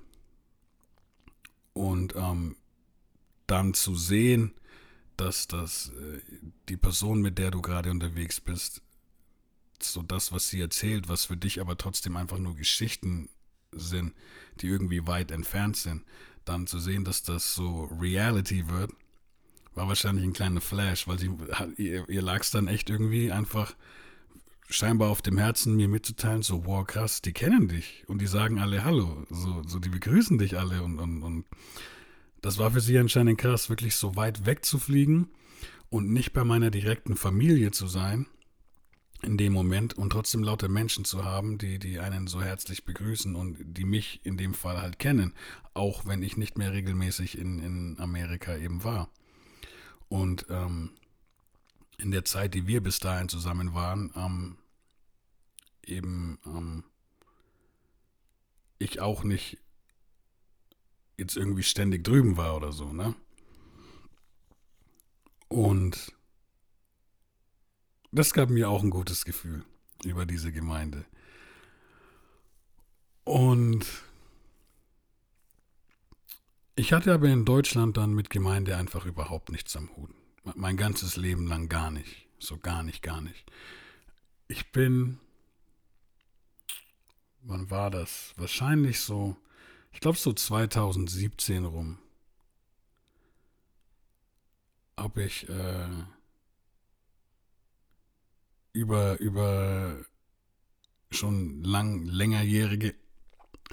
Und 1.73 2.15
ähm, 2.15 2.55
dann 3.45 3.73
zu 3.73 3.95
sehen, 3.95 4.53
dass 5.17 5.47
das 5.47 5.89
äh, 5.89 6.21
die 6.69 6.77
Person, 6.77 7.21
mit 7.21 7.37
der 7.37 7.51
du 7.51 7.61
gerade 7.61 7.91
unterwegs 7.91 8.39
bist, 8.39 8.81
so 9.81 10.01
das, 10.01 10.31
was 10.31 10.49
sie 10.49 10.61
erzählt, 10.61 11.09
was 11.09 11.25
für 11.25 11.35
dich 11.35 11.59
aber 11.59 11.77
trotzdem 11.77 12.15
einfach 12.15 12.37
nur 12.37 12.55
Geschichten 12.55 13.27
sind, 13.73 14.13
die 14.61 14.67
irgendwie 14.67 15.05
weit 15.05 15.31
entfernt 15.31 15.75
sind, 15.75 16.03
dann 16.45 16.67
zu 16.67 16.79
sehen, 16.79 17.03
dass 17.03 17.23
das 17.23 17.53
so 17.53 17.85
Reality 17.99 18.69
wird, 18.69 18.91
war 19.75 19.89
wahrscheinlich 19.89 20.23
ein 20.23 20.33
kleiner 20.33 20.61
Flash, 20.61 21.07
weil 21.07 21.19
sie, 21.19 21.31
ihr, 21.77 22.07
ihr 22.07 22.21
lag 22.21 22.41
es 22.41 22.51
dann 22.51 22.67
echt 22.67 22.89
irgendwie 22.89 23.31
einfach 23.31 23.75
scheinbar 24.69 25.09
auf 25.09 25.21
dem 25.21 25.37
Herzen, 25.37 25.75
mir 25.75 25.87
mitzuteilen, 25.87 26.43
so, 26.43 26.65
wow, 26.65 26.85
krass, 26.85 27.21
die 27.21 27.33
kennen 27.33 27.67
dich. 27.67 28.03
Und 28.07 28.21
die 28.21 28.27
sagen 28.27 28.59
alle 28.59 28.83
Hallo, 28.83 29.25
so, 29.29 29.63
so 29.65 29.79
die 29.79 29.89
begrüßen 29.89 30.37
dich 30.37 30.57
alle. 30.57 30.83
Und, 30.83 30.99
und, 30.99 31.23
und 31.23 31.45
das 32.41 32.57
war 32.57 32.71
für 32.71 32.81
sie 32.81 32.97
anscheinend 32.97 33.39
krass, 33.39 33.69
wirklich 33.69 33.95
so 33.95 34.15
weit 34.15 34.45
wegzufliegen 34.45 35.29
und 35.89 36.11
nicht 36.11 36.33
bei 36.33 36.43
meiner 36.43 36.69
direkten 36.69 37.15
Familie 37.15 37.71
zu 37.71 37.87
sein 37.87 38.27
in 39.21 39.37
dem 39.37 39.51
Moment 39.51 39.95
und 39.95 40.11
trotzdem 40.11 40.43
lauter 40.43 40.69
Menschen 40.69 41.03
zu 41.03 41.25
haben, 41.25 41.57
die, 41.57 41.77
die 41.77 41.99
einen 41.99 42.27
so 42.27 42.41
herzlich 42.41 42.85
begrüßen 42.85 43.35
und 43.35 43.57
die 43.59 43.83
mich 43.83 44.21
in 44.23 44.37
dem 44.37 44.53
Fall 44.53 44.81
halt 44.81 44.97
kennen, 44.97 45.33
auch 45.73 46.05
wenn 46.05 46.23
ich 46.23 46.37
nicht 46.37 46.57
mehr 46.57 46.71
regelmäßig 46.71 47.37
in, 47.37 47.59
in 47.59 47.99
Amerika 47.99 48.55
eben 48.55 48.83
war. 48.83 49.09
Und 50.07 50.45
ähm, 50.49 50.91
in 51.97 52.11
der 52.11 52.23
Zeit, 52.23 52.53
die 52.53 52.65
wir 52.65 52.81
bis 52.81 52.99
dahin 52.99 53.27
zusammen 53.27 53.73
waren, 53.73 54.11
ähm, 54.15 54.57
eben 55.89 56.39
ähm, 56.45 56.83
ich 58.77 59.01
auch 59.01 59.23
nicht 59.23 59.57
jetzt 61.17 61.35
irgendwie 61.35 61.63
ständig 61.63 62.03
drüben 62.03 62.37
war 62.37 62.55
oder 62.55 62.71
so, 62.71 62.93
ne? 62.93 63.13
Und 65.49 66.13
das 68.11 68.33
gab 68.33 68.49
mir 68.49 68.69
auch 68.69 68.83
ein 68.83 68.89
gutes 68.89 69.25
Gefühl 69.25 69.65
über 70.05 70.25
diese 70.25 70.51
Gemeinde. 70.51 71.05
Und 73.23 73.85
ich 76.75 76.93
hatte 76.93 77.13
aber 77.13 77.27
in 77.27 77.45
Deutschland 77.45 77.97
dann 77.97 78.13
mit 78.13 78.29
Gemeinde 78.29 78.77
einfach 78.77 79.05
überhaupt 79.05 79.51
nichts 79.51 79.75
am 79.75 79.95
Hut. 79.95 80.09
Mein 80.55 80.77
ganzes 80.77 81.17
Leben 81.17 81.45
lang 81.45 81.67
gar 81.67 81.91
nicht. 81.91 82.27
So 82.39 82.57
gar 82.57 82.83
nicht, 82.83 83.03
gar 83.03 83.21
nicht. 83.21 83.51
Ich 84.47 84.71
bin. 84.71 85.19
Wann 87.49 87.71
war 87.71 87.89
das? 87.89 88.35
Wahrscheinlich 88.37 88.99
so. 88.99 89.35
Ich 89.91 89.99
glaube 90.01 90.19
so 90.19 90.31
2017 90.31 91.65
rum. 91.65 91.97
Habe 94.95 95.23
ich 95.23 95.49
äh, 95.49 96.03
über, 98.71 99.19
über 99.19 100.05
schon 101.09 101.63
lang, 101.63 102.05
längerjährige 102.05 102.93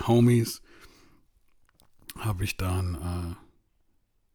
Homies 0.06 0.62
habe 2.16 2.44
ich 2.44 2.56
dann 2.56 2.94
äh, 2.94 3.34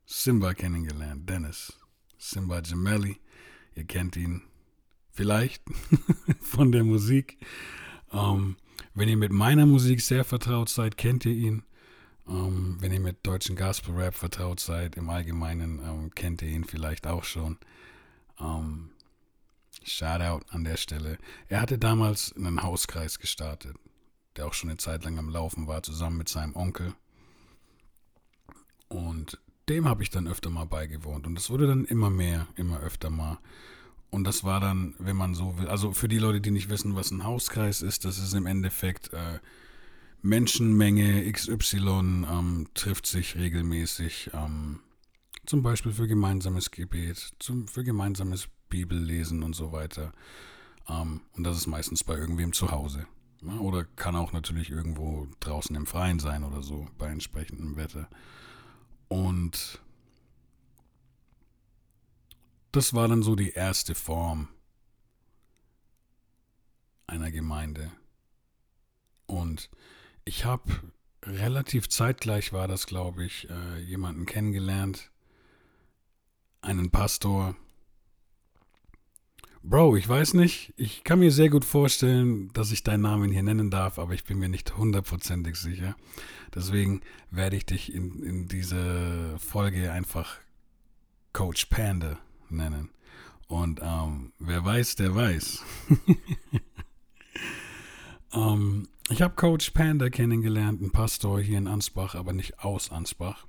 Simba 0.06 0.54
kennengelernt, 0.54 1.28
Dennis. 1.28 1.74
Simba 2.20 2.62
Gemelli. 2.62 3.20
Ihr 3.74 3.86
kennt 3.86 4.16
ihn 4.18 4.44
vielleicht 5.10 5.64
von 6.42 6.72
der 6.72 6.84
Musik. 6.84 7.40
Ähm, 8.12 8.58
wenn 8.94 9.10
ihr 9.10 9.18
mit 9.18 9.32
meiner 9.32 9.66
Musik 9.66 10.02
sehr 10.02 10.24
vertraut 10.24 10.70
seid, 10.70 10.98
kennt 10.98 11.26
ihr 11.26 11.34
ihn. 11.34 11.64
Ähm, 12.28 12.78
wenn 12.80 12.92
ihr 12.92 13.00
mit 13.00 13.26
deutschen 13.26 13.56
Gospel-Rap 13.56 14.16
vertraut 14.16 14.60
seid, 14.60 14.96
im 14.98 15.10
Allgemeinen 15.10 15.80
ähm, 15.80 16.12
kennt 16.14 16.42
ihr 16.42 16.50
ihn 16.50 16.64
vielleicht 16.64 17.08
auch 17.08 17.24
schon. 17.24 17.58
Ähm, 18.40 18.92
Shoutout 19.84 20.46
an 20.50 20.64
der 20.64 20.78
Stelle. 20.78 21.18
Er 21.48 21.62
hatte 21.62 21.78
damals 21.80 22.36
einen 22.36 22.62
Hauskreis 22.62 23.18
gestartet, 23.18 23.76
der 24.36 24.46
auch 24.46 24.54
schon 24.54 24.70
eine 24.70 24.78
Zeit 24.78 25.04
lang 25.04 25.18
am 25.18 25.30
Laufen 25.30 25.68
war, 25.68 25.82
zusammen 25.82 26.18
mit 26.18 26.30
seinem 26.30 26.56
Onkel. 26.56 26.94
Und 28.90 29.40
dem 29.70 29.88
habe 29.88 30.04
ich 30.04 30.10
dann 30.10 30.28
öfter 30.28 30.50
mal 30.50 30.66
beigewohnt. 30.66 31.26
Und 31.26 31.38
es 31.38 31.50
wurde 31.50 31.66
dann 31.66 31.86
immer 31.86 32.10
mehr, 32.10 32.48
immer 32.56 32.80
öfter 32.82 33.10
mal. 33.10 33.40
Und 34.12 34.26
das 34.26 34.44
war 34.44 34.60
dann, 34.60 34.94
wenn 35.00 35.16
man 35.16 35.34
so 35.34 35.58
will, 35.58 35.68
also 35.68 35.94
für 35.94 36.10
die 36.10 36.20
Leute, 36.20 36.42
die 36.42 36.52
nicht 36.52 36.70
wissen, 36.70 36.96
was 36.96 37.12
ein 37.12 37.24
Hauskreis 37.24 37.82
ist, 37.82 38.04
das 38.06 38.18
ist 38.18 38.34
im 38.34 38.46
Endeffekt 38.46 39.14
äh, 39.14 39.40
Menschenmenge 40.22 41.32
XY 41.32 42.26
ähm, 42.30 42.68
trifft 42.74 43.08
sich 43.08 43.38
regelmäßig, 43.38 44.32
ähm, 44.34 44.82
zum 45.46 45.64
Beispiel 45.64 45.94
für 45.94 46.08
gemeinsames 46.08 46.72
Gebet, 46.72 47.32
zum, 47.40 47.68
für 47.68 47.84
gemeinsames 47.84 48.50
Bibellesen 48.70 49.44
und 49.44 49.56
so 49.56 49.72
weiter. 49.72 50.12
Ähm, 50.90 51.22
und 51.38 51.44
das 51.44 51.58
ist 51.58 51.68
meistens 51.68 52.04
bei 52.04 52.16
irgendwem 52.16 52.54
zu 52.54 52.70
Hause. 52.70 53.08
Ja, 53.42 53.54
ne? 53.54 53.60
oder 53.62 53.86
kann 53.96 54.16
auch 54.16 54.34
natürlich 54.34 54.70
irgendwo 54.70 55.28
draußen 55.40 55.76
im 55.76 55.88
Freien 55.88 56.20
sein 56.20 56.44
oder 56.44 56.62
so, 56.62 56.88
bei 56.98 57.08
entsprechendem 57.08 57.78
Wetter. 57.78 58.10
Und 59.08 59.80
das 62.72 62.94
war 62.94 63.08
dann 63.08 63.24
so 63.24 63.36
die 63.36 63.52
erste 63.52 63.96
Form 63.96 64.48
einer 67.08 67.32
Gemeinde. 67.32 67.92
Und 69.26 69.70
ich 70.24 70.46
habe 70.46 70.72
relativ 71.24 71.90
zeitgleich 71.90 72.54
war 72.54 72.68
das, 72.68 72.88
glaube 72.88 73.26
ich, 73.26 73.50
äh, 73.50 73.80
jemanden 73.82 74.26
kennengelernt, 74.26 75.12
einen 76.62 76.90
Pastor. 76.90 77.56
Bro, 79.64 79.98
ich 79.98 80.08
weiß 80.08 80.34
nicht, 80.34 80.74
ich 80.78 81.04
kann 81.04 81.20
mir 81.20 81.32
sehr 81.32 81.50
gut 81.50 81.66
vorstellen, 81.66 82.52
dass 82.54 82.72
ich 82.72 82.84
deinen 82.84 83.02
Namen 83.02 83.32
hier 83.32 83.44
nennen 83.44 83.70
darf, 83.70 84.00
aber 84.00 84.14
ich 84.14 84.24
bin 84.24 84.40
mir 84.40 84.50
nicht 84.50 84.76
hundertprozentig 84.78 85.56
sicher. 85.56 85.96
Deswegen 86.56 87.02
werde 87.30 87.58
ich 87.58 87.66
dich 87.66 87.94
in, 87.94 88.24
in 88.24 88.48
diese 88.48 89.38
Folge 89.38 89.92
einfach 89.92 90.38
Coach 91.34 91.66
Panda 91.66 92.18
nennen. 92.52 92.90
Und 93.48 93.82
ähm, 93.84 94.32
wer 94.40 94.64
weiß, 94.64 94.96
der 94.96 95.14
weiß. 95.14 95.64
ähm, 98.34 98.88
ich 99.10 99.22
habe 99.22 99.36
Coach 99.36 99.72
Panda 99.72 100.10
kennengelernt, 100.10 100.82
einen 100.82 100.92
Pastor 100.92 101.42
hier 101.42 101.58
in 101.58 101.68
Ansbach, 101.68 102.16
aber 102.16 102.32
nicht 102.32 102.60
aus 102.60 102.92
Ansbach. 102.92 103.46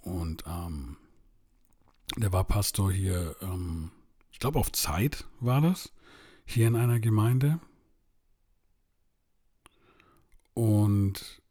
Und 0.00 0.44
ähm, 0.46 0.96
der 2.16 2.32
war 2.32 2.44
Pastor 2.44 2.92
hier, 2.92 3.36
ähm, 3.42 3.90
ich 4.30 4.38
glaube 4.38 4.58
auf 4.58 4.72
Zeit 4.72 5.26
war 5.40 5.60
das, 5.60 5.92
hier 6.46 6.68
in 6.68 6.76
einer 6.76 7.00
Gemeinde. 7.00 7.60
Und 10.54 11.42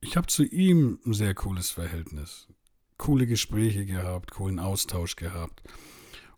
ich 0.00 0.16
habe 0.16 0.28
zu 0.28 0.44
ihm 0.44 1.00
ein 1.04 1.14
sehr 1.14 1.34
cooles 1.34 1.70
Verhältnis. 1.70 2.46
Coole 2.96 3.26
Gespräche 3.26 3.86
gehabt, 3.86 4.30
coolen 4.30 4.58
Austausch 4.58 5.16
gehabt. 5.16 5.62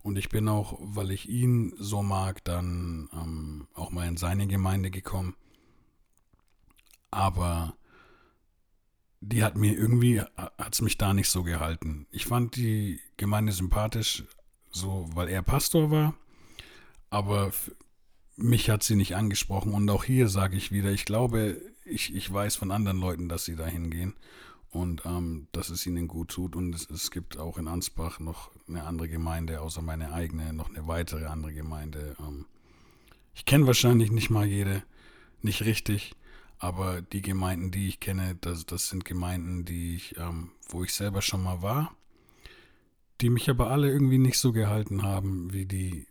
Und 0.02 0.16
ich 0.16 0.28
bin 0.28 0.48
auch, 0.48 0.78
weil 0.80 1.10
ich 1.10 1.28
ihn 1.28 1.75
so 1.78 2.02
mag, 2.02 2.44
dann 2.44 3.08
ähm, 3.12 3.66
auch 3.75 3.90
mal 3.90 4.06
in 4.06 4.16
seine 4.16 4.46
Gemeinde 4.46 4.90
gekommen. 4.90 5.34
Aber 7.10 7.76
die 9.20 9.42
hat 9.42 9.56
mir 9.56 9.75
irgendwie, 9.75 10.20
hat 10.20 10.75
es 10.75 10.80
mich 10.80 10.96
da 10.96 11.12
nicht 11.12 11.28
so 11.28 11.42
gehalten. 11.42 12.06
Ich 12.12 12.26
fand 12.26 12.54
die 12.54 13.00
Gemeinde 13.16 13.52
sympathisch, 13.52 14.25
so 14.70 15.08
weil 15.14 15.28
er 15.28 15.42
Pastor 15.42 15.90
war. 15.90 16.14
Aber 17.10 17.50
mich 18.36 18.70
hat 18.70 18.82
sie 18.82 18.94
nicht 18.94 19.16
angesprochen. 19.16 19.72
Und 19.72 19.90
auch 19.90 20.04
hier 20.04 20.28
sage 20.28 20.56
ich 20.56 20.70
wieder, 20.70 20.92
ich 20.92 21.04
glaube, 21.04 21.60
ich, 21.84 22.14
ich 22.14 22.32
weiß 22.32 22.56
von 22.56 22.70
anderen 22.70 23.00
Leuten, 23.00 23.28
dass 23.28 23.44
sie 23.44 23.56
da 23.56 23.66
hingehen 23.66 24.14
und 24.76 25.06
ähm, 25.06 25.49
dass 25.52 25.71
es 25.71 25.87
ihnen 25.87 26.06
gut 26.06 26.28
tut. 26.28 26.54
Und 26.54 26.75
es, 26.75 26.88
es, 26.90 27.11
gibt 27.11 27.38
auch 27.38 27.56
in 27.56 27.66
Ansbach 27.66 28.21
noch 28.21 28.50
eine 28.68 28.85
andere 28.85 29.09
Gemeinde, 29.09 29.62
außer 29.62 29.80
meine 29.80 30.12
eigene, 30.12 30.52
noch 30.52 30.68
eine 30.68 30.87
weitere 30.87 31.25
andere 31.26 31.54
Gemeinde. 31.54 32.14
Ähm, 32.21 32.45
ich 33.35 33.47
kenne 33.47 33.66
wahrscheinlich 33.66 34.11
nicht 34.11 34.28
mal 34.28 34.45
jede, 34.45 34.83
nicht 35.40 35.62
richtig, 35.62 36.14
aber 36.59 37.00
die 37.00 37.23
Gemeinden, 37.23 37.71
die 37.71 37.88
ich 37.88 38.00
kenne, 38.00 38.37
das, 38.40 38.66
das 38.66 38.90
sind 38.90 39.06
Gemeinden, 39.06 39.64
die 39.64 39.97
ich, 39.97 40.18
ähm, 40.18 40.50
wo 40.68 40.85
ich 40.85 40.92
selber 40.92 41.23
schon 41.23 41.42
mal 41.42 41.62
war, 41.62 41.97
die 43.23 43.30
mich 43.30 43.49
aber 43.49 43.71
alle 43.71 43.90
irgendwie 43.90 44.18
nicht 44.18 44.38
so 44.38 44.52
gehalten 44.52 45.02
haben, 45.02 45.54
wie 45.54 45.64
die, 45.64 46.06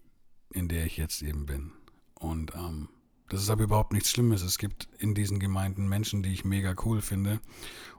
in 0.54 0.68
der 0.68 0.86
ich 0.86 0.98
jetzt 0.98 1.22
eben 1.22 1.46
bin. 1.46 1.72
Und 2.16 2.56
ähm, 2.56 2.90
das 3.30 3.42
ist 3.42 3.50
aber 3.50 3.64
überhaupt 3.64 3.94
nichts 3.94 4.12
Schlimmes. 4.12 4.44
Es 4.44 4.58
gibt 4.58 4.88
in 5.00 5.16
diesen 5.16 5.40
Gemeinden 5.40 5.88
Menschen, 5.88 6.22
die 6.22 6.34
ich 6.34 6.46
mega 6.46 6.76
cool 6.86 7.02
finde. 7.02 7.40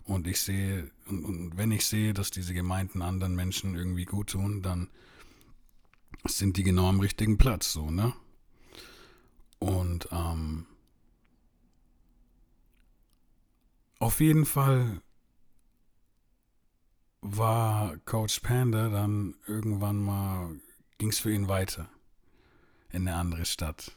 Und 0.04 0.26
ich 0.28 0.40
sehe, 0.40 0.90
und, 1.06 1.24
und 1.24 1.56
wenn 1.56 1.72
ich 1.72 1.84
sehe, 1.84 2.14
dass 2.14 2.30
diese 2.30 2.54
Gemeinden 2.54 3.02
anderen 3.02 3.34
Menschen 3.34 3.74
irgendwie 3.74 4.04
gut 4.04 4.30
tun, 4.30 4.62
dann 4.62 4.88
sind 6.26 6.56
die 6.56 6.62
genau 6.62 6.88
am 6.88 7.00
richtigen 7.00 7.38
Platz, 7.38 7.72
so, 7.72 7.90
ne? 7.90 8.12
Und 9.58 10.08
ähm, 10.12 10.66
auf 13.98 14.20
jeden 14.20 14.44
Fall 14.44 15.00
war 17.20 17.96
Coach 18.04 18.40
Panda 18.40 18.88
dann 18.90 19.34
irgendwann 19.46 19.96
mal, 19.96 20.60
ging 20.98 21.08
es 21.08 21.18
für 21.18 21.32
ihn 21.32 21.48
weiter 21.48 21.88
in 22.90 23.08
eine 23.08 23.16
andere 23.16 23.44
Stadt. 23.44 23.96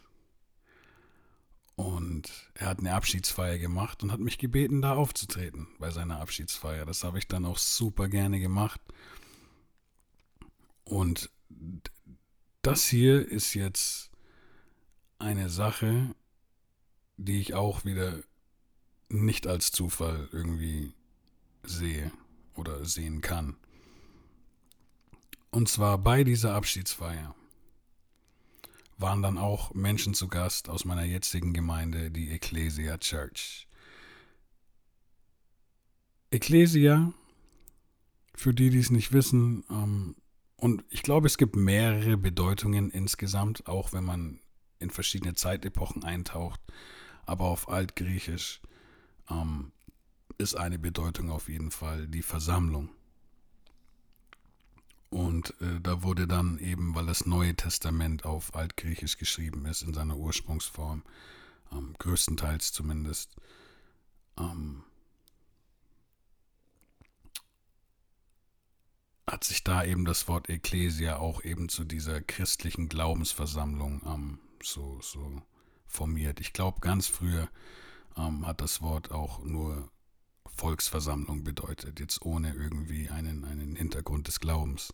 Und 1.80 2.52
er 2.56 2.68
hat 2.68 2.80
eine 2.80 2.94
Abschiedsfeier 2.94 3.58
gemacht 3.58 4.04
und 4.04 4.12
hat 4.12 4.20
mich 4.20 4.38
gebeten, 4.38 4.82
da 4.82 4.96
aufzutreten 4.96 5.70
bei 5.80 5.92
seiner 5.92 6.20
Abschiedsfeier. 6.20 6.86
Das 6.86 7.06
habe 7.06 7.20
ich 7.20 7.30
dann 7.30 7.46
auch 7.46 7.58
super 7.58 8.10
gerne 8.10 8.42
gemacht. 8.42 8.82
Und 10.84 11.30
das 12.64 12.84
hier 12.84 13.26
ist 13.26 13.54
jetzt 13.54 14.12
eine 15.20 15.50
Sache, 15.50 16.14
die 17.16 17.40
ich 17.40 17.54
auch 17.54 17.86
wieder 17.86 18.24
nicht 19.08 19.48
als 19.48 19.72
Zufall 19.72 20.28
irgendwie 20.34 20.94
sehe 21.64 22.12
oder 22.56 22.84
sehen 22.84 23.22
kann. 23.22 23.56
Und 25.50 25.70
zwar 25.70 25.98
bei 25.98 26.26
dieser 26.26 26.56
Abschiedsfeier 26.56 27.34
waren 29.00 29.22
dann 29.22 29.38
auch 29.38 29.74
Menschen 29.74 30.14
zu 30.14 30.28
Gast 30.28 30.70
aus 30.70 30.86
meiner 30.86 31.06
jetzigen 31.06 31.54
Gemeinde, 31.54 32.12
die 32.12 32.32
Ecclesia 32.32 32.98
Church. 32.98 33.68
Ecclesia, 36.32 37.14
für 38.36 38.54
die, 38.54 38.70
die 38.70 38.80
es 38.80 38.92
nicht 38.92 39.12
wissen, 39.14 39.64
ähm, 39.70 40.16
und 40.58 40.84
ich 40.90 41.04
glaube, 41.04 41.28
es 41.28 41.38
gibt 41.38 41.56
mehrere 41.56 42.18
Bedeutungen 42.18 42.92
insgesamt, 42.92 43.66
auch 43.68 43.94
wenn 43.94 44.04
man 44.04 44.42
in 44.80 44.90
verschiedene 44.90 45.34
Zeitepochen 45.34 46.04
eintaucht, 46.04 46.60
aber 47.26 47.46
auf 47.46 47.70
Altgriechisch 47.70 48.62
ähm, 49.30 49.72
ist 50.38 50.56
eine 50.56 50.78
Bedeutung 50.78 51.32
auf 51.32 51.48
jeden 51.48 51.72
Fall 51.72 52.08
die 52.08 52.22
Versammlung. 52.22 52.90
Und 55.10 55.56
äh, 55.62 55.80
da 55.82 56.04
wurde 56.04 56.28
dann 56.28 56.60
eben, 56.60 56.94
weil 56.94 57.08
das 57.08 57.26
Neue 57.26 57.56
Testament 57.56 58.26
auf 58.26 58.54
Altgriechisch 58.56 59.18
geschrieben 59.18 59.66
ist, 59.66 59.82
in 59.82 59.94
seiner 59.94 60.18
Ursprungsform, 60.18 61.04
ähm, 61.72 61.96
größtenteils 61.98 62.72
zumindest, 62.72 63.36
ähm, 64.38 64.84
hat 69.28 69.44
sich 69.44 69.64
da 69.64 69.84
eben 69.84 70.06
das 70.06 70.28
Wort 70.28 70.50
Ecclesia 70.50 71.18
auch 71.18 71.44
eben 71.44 71.70
zu 71.70 71.84
dieser 71.84 72.22
christlichen 72.22 72.90
Glaubensversammlung 72.90 74.02
ähm, 74.06 74.40
so, 74.64 75.00
so 75.02 75.42
formiert. 75.88 76.40
Ich 76.40 76.54
glaube, 76.54 76.82
ganz 76.82 77.08
früher 77.08 77.50
ähm, 78.16 78.46
hat 78.46 78.62
das 78.62 78.82
Wort 78.82 79.12
auch 79.12 79.44
nur 79.44 79.90
Volksversammlung 80.60 81.46
bedeutet, 81.46 82.02
jetzt 82.02 82.22
ohne 82.22 82.54
irgendwie 82.54 83.10
einen, 83.10 83.46
einen 83.46 83.78
Hintergrund 83.78 84.28
des 84.28 84.42
Glaubens. 84.42 84.94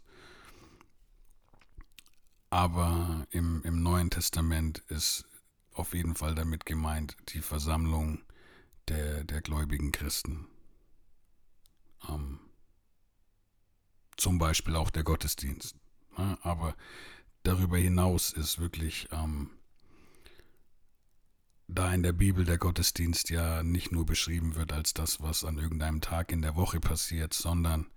Aber 2.52 3.26
im, 3.32 3.64
im 3.64 3.82
Neuen 3.82 4.12
Testament 4.12 4.80
ist 4.90 5.26
auf 5.74 5.96
jeden 5.96 6.14
Fall 6.14 6.36
damit 6.36 6.68
gemeint 6.68 7.18
die 7.30 7.42
Versammlung 7.42 8.20
der, 8.88 9.24
der 9.24 9.42
gläubigen 9.42 9.92
Christen. 9.92 10.48
Ähm, 12.08 12.40
zum 14.18 14.38
Beispiel 14.38 14.76
auch 14.76 14.92
der 14.92 15.04
Gottesdienst. 15.04 15.76
Ne? 16.16 16.38
Aber 16.44 16.76
darüber 17.42 17.78
hinaus 17.78 18.32
ist 18.32 18.60
wirklich 18.60 19.08
ähm, 19.12 19.50
da 21.68 21.94
in 21.94 22.04
der 22.04 22.14
Bibel 22.14 22.46
der 22.46 22.58
Gottesdienst 22.58 23.30
ja 23.30 23.64
nicht 23.64 23.92
nur 23.92 24.06
beschrieben 24.06 24.56
wird 24.56 24.72
als 24.72 24.94
das, 24.94 25.22
was 25.22 25.44
an 25.44 25.58
irgendeinem 25.58 26.02
Tag 26.02 26.32
in 26.32 26.42
der 26.42 26.56
Woche 26.56 26.80
passiert, 26.80 27.34
sondern 27.34 27.88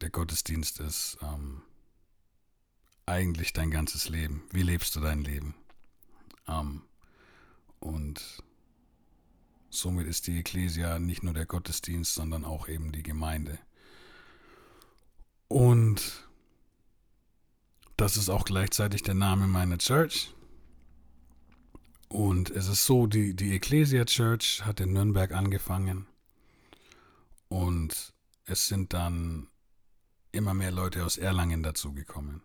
der 0.00 0.10
Gottesdienst 0.10 0.80
ist 0.80 1.18
ähm, 1.22 1.62
eigentlich 3.06 3.52
dein 3.52 3.70
ganzes 3.70 4.08
Leben. 4.08 4.42
Wie 4.50 4.62
lebst 4.62 4.94
du 4.96 5.00
dein 5.00 5.22
Leben? 5.22 5.54
Ähm, 6.48 6.82
und 7.78 8.42
somit 9.70 10.06
ist 10.06 10.26
die 10.26 10.38
Ekklesia 10.38 10.98
nicht 10.98 11.22
nur 11.22 11.34
der 11.34 11.46
Gottesdienst, 11.46 12.14
sondern 12.14 12.44
auch 12.44 12.68
eben 12.68 12.92
die 12.92 13.02
Gemeinde. 13.02 13.58
Und 15.48 16.28
das 17.96 18.16
ist 18.16 18.28
auch 18.28 18.44
gleichzeitig 18.44 19.02
der 19.02 19.14
Name 19.14 19.46
meiner 19.46 19.78
Church. 19.78 20.34
Und 22.12 22.50
es 22.50 22.66
ist 22.66 22.86
so, 22.86 23.06
die, 23.06 23.36
die 23.36 23.54
Ecclesia 23.54 24.04
Church 24.04 24.62
hat 24.64 24.80
in 24.80 24.92
Nürnberg 24.92 25.30
angefangen 25.30 26.06
und 27.48 28.12
es 28.46 28.66
sind 28.66 28.92
dann 28.92 29.46
immer 30.32 30.52
mehr 30.52 30.72
Leute 30.72 31.04
aus 31.04 31.18
Erlangen 31.18 31.62
dazugekommen. 31.62 32.42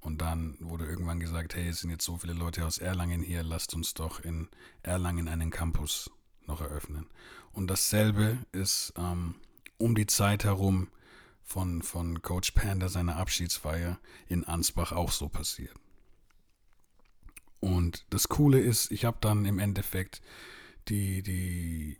Und 0.00 0.22
dann 0.22 0.56
wurde 0.60 0.86
irgendwann 0.86 1.20
gesagt, 1.20 1.54
hey, 1.54 1.68
es 1.68 1.80
sind 1.80 1.90
jetzt 1.90 2.06
so 2.06 2.16
viele 2.16 2.32
Leute 2.32 2.64
aus 2.64 2.78
Erlangen 2.78 3.22
hier, 3.22 3.42
lasst 3.42 3.74
uns 3.74 3.92
doch 3.92 4.20
in 4.20 4.48
Erlangen 4.82 5.28
einen 5.28 5.50
Campus 5.50 6.10
noch 6.46 6.62
eröffnen. 6.62 7.10
Und 7.52 7.66
dasselbe 7.66 8.38
ist 8.52 8.94
ähm, 8.96 9.34
um 9.76 9.96
die 9.96 10.06
Zeit 10.06 10.44
herum 10.44 10.88
von, 11.42 11.82
von 11.82 12.22
Coach 12.22 12.52
Panda 12.52 12.88
seiner 12.88 13.16
Abschiedsfeier 13.16 13.98
in 14.28 14.44
Ansbach 14.44 14.92
auch 14.92 15.12
so 15.12 15.28
passiert. 15.28 15.74
Und 17.60 18.04
das 18.10 18.28
Coole 18.28 18.60
ist, 18.60 18.90
ich 18.90 19.04
habe 19.04 19.18
dann 19.20 19.44
im 19.44 19.58
Endeffekt 19.58 20.20
die, 20.88 21.22
die 21.22 21.98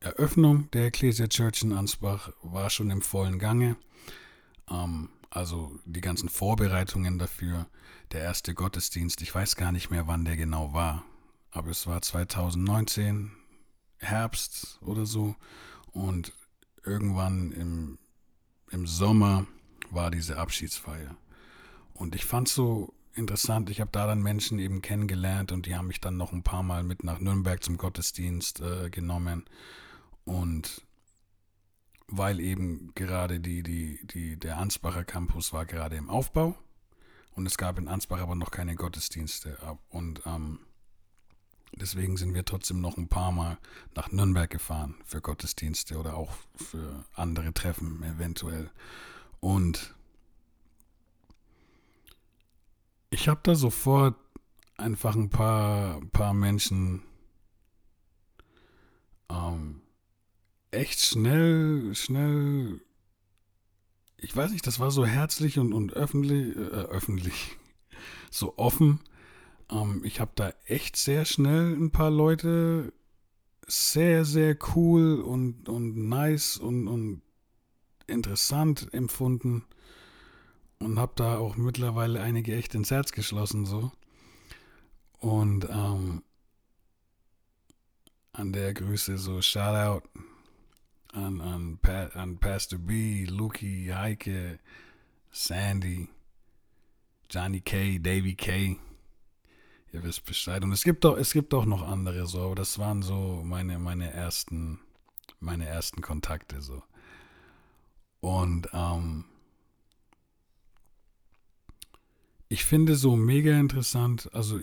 Eröffnung 0.00 0.70
der 0.72 0.86
Ecclesia 0.86 1.28
Church 1.28 1.62
in 1.62 1.72
Ansbach 1.72 2.32
war 2.42 2.70
schon 2.70 2.90
im 2.90 3.02
vollen 3.02 3.38
Gange. 3.38 3.76
Ähm, 4.70 5.10
also 5.30 5.78
die 5.84 6.00
ganzen 6.00 6.28
Vorbereitungen 6.28 7.18
dafür. 7.18 7.66
Der 8.12 8.22
erste 8.22 8.54
Gottesdienst, 8.54 9.20
ich 9.20 9.34
weiß 9.34 9.56
gar 9.56 9.72
nicht 9.72 9.90
mehr, 9.90 10.06
wann 10.06 10.24
der 10.24 10.36
genau 10.36 10.72
war, 10.72 11.04
aber 11.50 11.70
es 11.70 11.86
war 11.86 12.00
2019, 12.00 13.30
Herbst 13.98 14.78
oder 14.80 15.04
so. 15.04 15.34
Und 15.90 16.32
irgendwann 16.84 17.52
im, 17.52 17.98
im 18.70 18.86
Sommer 18.86 19.46
war 19.90 20.10
diese 20.10 20.38
Abschiedsfeier. 20.38 21.16
Und 21.92 22.14
ich 22.14 22.24
fand 22.24 22.48
so 22.48 22.94
interessant. 23.18 23.68
Ich 23.70 23.80
habe 23.80 23.90
da 23.92 24.06
dann 24.06 24.22
Menschen 24.22 24.58
eben 24.58 24.80
kennengelernt 24.80 25.52
und 25.52 25.66
die 25.66 25.76
haben 25.76 25.88
mich 25.88 26.00
dann 26.00 26.16
noch 26.16 26.32
ein 26.32 26.42
paar 26.42 26.62
Mal 26.62 26.82
mit 26.84 27.04
nach 27.04 27.20
Nürnberg 27.20 27.62
zum 27.62 27.76
Gottesdienst 27.76 28.60
äh, 28.60 28.88
genommen. 28.90 29.44
Und 30.24 30.86
weil 32.06 32.40
eben 32.40 32.92
gerade 32.94 33.40
die, 33.40 33.62
die, 33.62 34.00
die, 34.06 34.38
der 34.38 34.58
Ansbacher 34.58 35.04
Campus 35.04 35.52
war 35.52 35.66
gerade 35.66 35.96
im 35.96 36.08
Aufbau 36.08 36.56
und 37.34 37.46
es 37.46 37.58
gab 37.58 37.78
in 37.78 37.88
Ansbach 37.88 38.20
aber 38.20 38.34
noch 38.34 38.50
keine 38.50 38.74
Gottesdienste. 38.74 39.58
Und 39.90 40.22
ähm, 40.26 40.60
deswegen 41.72 42.16
sind 42.16 42.34
wir 42.34 42.44
trotzdem 42.44 42.80
noch 42.80 42.96
ein 42.96 43.08
paar 43.08 43.30
Mal 43.30 43.58
nach 43.94 44.10
Nürnberg 44.10 44.50
gefahren 44.50 44.96
für 45.04 45.20
Gottesdienste 45.20 45.98
oder 45.98 46.16
auch 46.16 46.32
für 46.56 47.04
andere 47.14 47.52
Treffen 47.52 48.02
eventuell. 48.02 48.70
Und 49.40 49.94
ich 53.10 53.28
habe 53.28 53.40
da 53.42 53.54
sofort 53.54 54.16
einfach 54.76 55.16
ein 55.16 55.30
paar, 55.30 56.00
paar 56.12 56.34
Menschen 56.34 57.02
ähm, 59.30 59.82
echt 60.70 61.00
schnell, 61.00 61.94
schnell, 61.94 62.80
ich 64.16 64.34
weiß 64.34 64.52
nicht, 64.52 64.66
das 64.66 64.80
war 64.80 64.90
so 64.90 65.04
herzlich 65.06 65.58
und, 65.58 65.72
und 65.72 65.92
öffentlich, 65.92 66.56
äh, 66.56 66.60
öffentlich, 66.60 67.56
so 68.30 68.56
offen. 68.56 69.00
Ähm, 69.70 70.02
ich 70.04 70.20
habe 70.20 70.32
da 70.34 70.52
echt 70.66 70.96
sehr 70.96 71.24
schnell 71.24 71.74
ein 71.74 71.90
paar 71.90 72.10
Leute 72.10 72.92
sehr, 73.66 74.24
sehr 74.24 74.56
cool 74.74 75.20
und, 75.20 75.68
und 75.68 76.08
nice 76.08 76.56
und, 76.56 76.88
und 76.88 77.22
interessant 78.06 78.88
empfunden 78.92 79.64
und 80.78 80.98
habe 80.98 81.12
da 81.16 81.38
auch 81.38 81.56
mittlerweile 81.56 82.20
einige 82.20 82.56
echt 82.56 82.74
ins 82.74 82.90
Herz 82.90 83.12
geschlossen 83.12 83.66
so. 83.66 83.90
Und 85.18 85.68
ähm, 85.68 86.22
an 88.32 88.52
der 88.52 88.72
Grüße 88.74 89.18
so 89.18 89.42
Shoutout 89.42 90.08
an, 91.12 91.40
an, 91.40 91.78
pa 91.78 92.06
an 92.14 92.38
Pastor 92.38 92.78
B, 92.78 93.24
Luki, 93.24 93.90
Heike, 93.92 94.58
Sandy, 95.30 96.08
Johnny 97.30 97.60
K, 97.60 97.98
Davy 97.98 98.34
K. 98.34 98.78
Ihr 99.92 100.02
wisst 100.02 100.24
Bescheid. 100.24 100.62
Und 100.62 100.72
es 100.72 100.84
gibt 100.84 101.04
auch, 101.06 101.16
es 101.16 101.32
gibt 101.32 101.54
auch 101.54 101.64
noch 101.64 101.82
andere 101.82 102.26
so, 102.26 102.42
aber 102.42 102.54
das 102.54 102.78
waren 102.78 103.02
so 103.02 103.42
meine, 103.44 103.78
meine 103.78 104.12
ersten, 104.12 104.80
meine 105.40 105.66
ersten 105.66 106.02
Kontakte 106.02 106.60
so. 106.60 106.82
Und 108.20 108.68
ähm, 108.72 109.24
ich 112.48 112.64
finde 112.64 112.96
so 112.96 113.16
mega 113.16 113.58
interessant, 113.58 114.32
also 114.32 114.60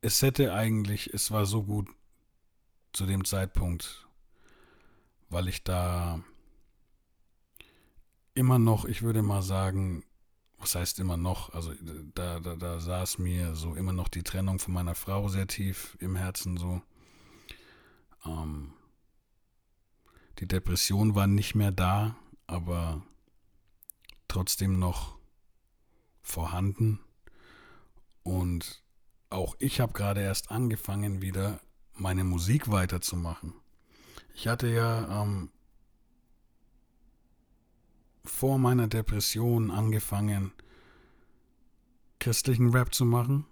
es 0.00 0.22
hätte 0.22 0.52
eigentlich, 0.52 1.14
es 1.14 1.30
war 1.30 1.46
so 1.46 1.62
gut 1.62 1.88
zu 2.92 3.06
dem 3.06 3.24
Zeitpunkt, 3.24 4.06
weil 5.30 5.48
ich 5.48 5.64
da 5.64 6.22
immer 8.34 8.58
noch, 8.58 8.84
ich 8.84 9.02
würde 9.02 9.22
mal 9.22 9.42
sagen, 9.42 10.04
was 10.58 10.74
heißt 10.74 10.98
immer 10.98 11.16
noch, 11.16 11.52
also 11.54 11.72
da, 12.14 12.40
da, 12.40 12.56
da 12.56 12.80
saß 12.80 13.18
mir 13.18 13.54
so 13.54 13.74
immer 13.74 13.92
noch 13.92 14.08
die 14.08 14.22
Trennung 14.22 14.58
von 14.58 14.74
meiner 14.74 14.94
Frau 14.94 15.28
sehr 15.28 15.46
tief 15.46 15.96
im 16.00 16.16
Herzen 16.16 16.56
so. 16.56 16.82
Ähm, 18.24 18.72
die 20.38 20.48
Depression 20.48 21.14
war 21.14 21.26
nicht 21.26 21.54
mehr 21.54 21.70
da, 21.70 22.16
aber 22.46 23.02
trotzdem 24.26 24.78
noch 24.78 25.13
vorhanden. 26.24 26.98
Und 28.24 28.82
auch 29.30 29.54
ich 29.60 29.80
habe 29.80 29.92
gerade 29.92 30.22
erst 30.22 30.50
angefangen, 30.50 31.22
wieder 31.22 31.60
meine 31.94 32.24
Musik 32.24 32.70
weiterzumachen. 32.70 33.54
Ich 34.34 34.48
hatte 34.48 34.68
ja 34.68 35.22
ähm, 35.22 35.50
vor 38.24 38.58
meiner 38.58 38.88
Depression 38.88 39.70
angefangen, 39.70 40.52
christlichen 42.18 42.70
Rap 42.70 42.92
zu 42.92 43.04
machen. 43.04 43.46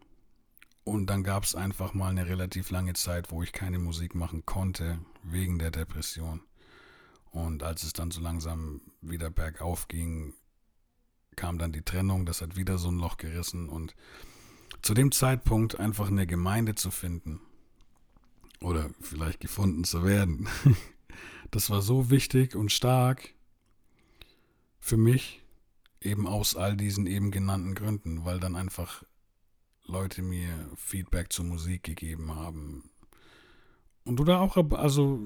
Und 0.84 1.06
dann 1.06 1.22
gab 1.22 1.44
es 1.44 1.54
einfach 1.54 1.94
mal 1.94 2.08
eine 2.08 2.26
relativ 2.26 2.70
lange 2.70 2.94
Zeit, 2.94 3.30
wo 3.30 3.42
ich 3.42 3.52
keine 3.52 3.78
Musik 3.78 4.16
machen 4.16 4.44
konnte, 4.44 4.98
wegen 5.22 5.60
der 5.60 5.70
Depression. 5.70 6.40
Und 7.30 7.62
als 7.62 7.84
es 7.84 7.92
dann 7.92 8.10
so 8.10 8.20
langsam 8.20 8.80
wieder 9.00 9.30
bergauf 9.30 9.86
ging, 9.86 10.34
kam 11.36 11.58
dann 11.58 11.72
die 11.72 11.82
Trennung, 11.82 12.26
das 12.26 12.42
hat 12.42 12.56
wieder 12.56 12.78
so 12.78 12.90
ein 12.90 12.98
Loch 12.98 13.16
gerissen. 13.16 13.68
Und 13.68 13.94
zu 14.82 14.94
dem 14.94 15.12
Zeitpunkt 15.12 15.78
einfach 15.78 16.08
eine 16.08 16.26
Gemeinde 16.26 16.74
zu 16.74 16.90
finden 16.90 17.40
oder 18.60 18.90
vielleicht 19.00 19.40
gefunden 19.40 19.84
zu 19.84 20.04
werden, 20.04 20.48
das 21.50 21.70
war 21.70 21.82
so 21.82 22.10
wichtig 22.10 22.54
und 22.54 22.72
stark 22.72 23.34
für 24.80 24.96
mich, 24.96 25.42
eben 26.00 26.26
aus 26.26 26.56
all 26.56 26.76
diesen 26.76 27.06
eben 27.06 27.30
genannten 27.30 27.74
Gründen, 27.74 28.24
weil 28.24 28.40
dann 28.40 28.56
einfach 28.56 29.04
Leute 29.84 30.22
mir 30.22 30.70
Feedback 30.76 31.32
zur 31.32 31.44
Musik 31.44 31.84
gegeben 31.84 32.34
haben. 32.34 32.90
Und 34.04 34.20
oder 34.20 34.40
auch, 34.40 34.56
also 34.72 35.20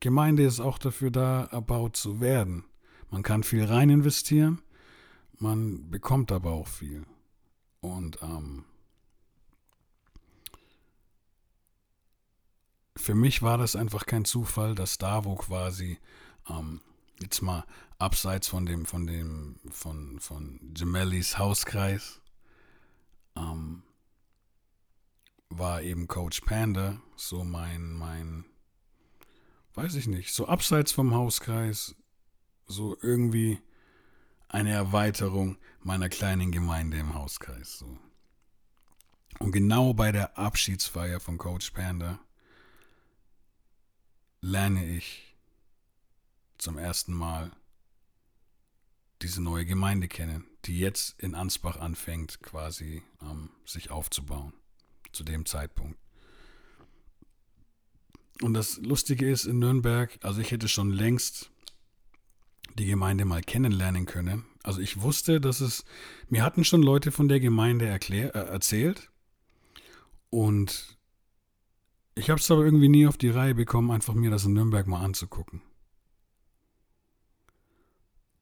Gemeinde 0.00 0.44
ist 0.44 0.60
auch 0.60 0.78
dafür 0.78 1.10
da, 1.10 1.44
erbaut 1.44 1.96
zu 1.96 2.20
werden. 2.20 2.64
Man 3.10 3.22
kann 3.22 3.42
viel 3.42 3.64
rein 3.64 3.90
investieren, 3.90 4.60
man 5.38 5.90
bekommt 5.90 6.32
aber 6.32 6.52
auch 6.52 6.68
viel. 6.68 7.04
Und 7.80 8.18
ähm, 8.22 8.64
für 12.96 13.14
mich 13.14 13.42
war 13.42 13.58
das 13.58 13.76
einfach 13.76 14.06
kein 14.06 14.24
Zufall, 14.24 14.74
dass 14.74 14.98
da, 14.98 15.24
wo 15.24 15.34
quasi 15.34 15.98
ähm, 16.48 16.80
jetzt 17.20 17.42
mal 17.42 17.64
abseits 17.98 18.48
von 18.48 18.66
dem, 18.66 18.86
von 18.86 19.06
dem, 19.06 19.56
von, 19.70 20.18
von 20.20 20.60
Gemellis 20.74 21.38
Hauskreis, 21.38 22.20
ähm, 23.36 23.82
war 25.48 25.82
eben 25.82 26.08
Coach 26.08 26.40
Panda 26.40 27.00
so 27.16 27.44
mein, 27.44 27.92
mein, 27.92 28.44
weiß 29.74 29.94
ich 29.94 30.06
nicht, 30.06 30.32
so 30.34 30.46
abseits 30.46 30.92
vom 30.92 31.14
Hauskreis, 31.14 31.94
so 32.66 32.96
irgendwie 33.02 33.60
eine 34.54 34.70
Erweiterung 34.70 35.58
meiner 35.82 36.08
kleinen 36.08 36.52
Gemeinde 36.52 36.96
im 36.96 37.14
Hauskreis. 37.14 37.78
So. 37.78 37.98
Und 39.40 39.50
genau 39.50 39.94
bei 39.94 40.12
der 40.12 40.38
Abschiedsfeier 40.38 41.18
von 41.18 41.38
Coach 41.38 41.72
Panda 41.72 42.20
lerne 44.40 44.86
ich 44.86 45.36
zum 46.56 46.78
ersten 46.78 47.12
Mal 47.12 47.50
diese 49.22 49.42
neue 49.42 49.66
Gemeinde 49.66 50.06
kennen, 50.06 50.44
die 50.66 50.78
jetzt 50.78 51.20
in 51.20 51.34
Ansbach 51.34 51.76
anfängt, 51.76 52.40
quasi 52.40 53.02
ähm, 53.22 53.50
sich 53.66 53.90
aufzubauen, 53.90 54.52
zu 55.12 55.24
dem 55.24 55.46
Zeitpunkt. 55.46 55.98
Und 58.40 58.54
das 58.54 58.76
Lustige 58.76 59.28
ist 59.28 59.46
in 59.46 59.58
Nürnberg, 59.58 60.16
also 60.22 60.40
ich 60.40 60.52
hätte 60.52 60.68
schon 60.68 60.90
längst 60.90 61.50
die 62.74 62.86
Gemeinde 62.86 63.24
mal 63.24 63.42
kennenlernen 63.42 64.06
können. 64.06 64.44
Also 64.62 64.80
ich 64.80 65.00
wusste, 65.00 65.40
dass 65.40 65.60
es, 65.60 65.84
mir 66.28 66.42
hatten 66.42 66.64
schon 66.64 66.82
Leute 66.82 67.12
von 67.12 67.28
der 67.28 67.40
Gemeinde 67.40 67.86
erklär, 67.86 68.34
äh, 68.34 68.50
erzählt 68.50 69.10
und 70.30 70.98
ich 72.16 72.30
habe 72.30 72.40
es 72.40 72.50
aber 72.50 72.64
irgendwie 72.64 72.88
nie 72.88 73.06
auf 73.06 73.18
die 73.18 73.28
Reihe 73.28 73.54
bekommen, 73.54 73.90
einfach 73.90 74.14
mir 74.14 74.30
das 74.30 74.44
in 74.44 74.52
Nürnberg 74.52 74.86
mal 74.86 75.02
anzugucken. 75.02 75.62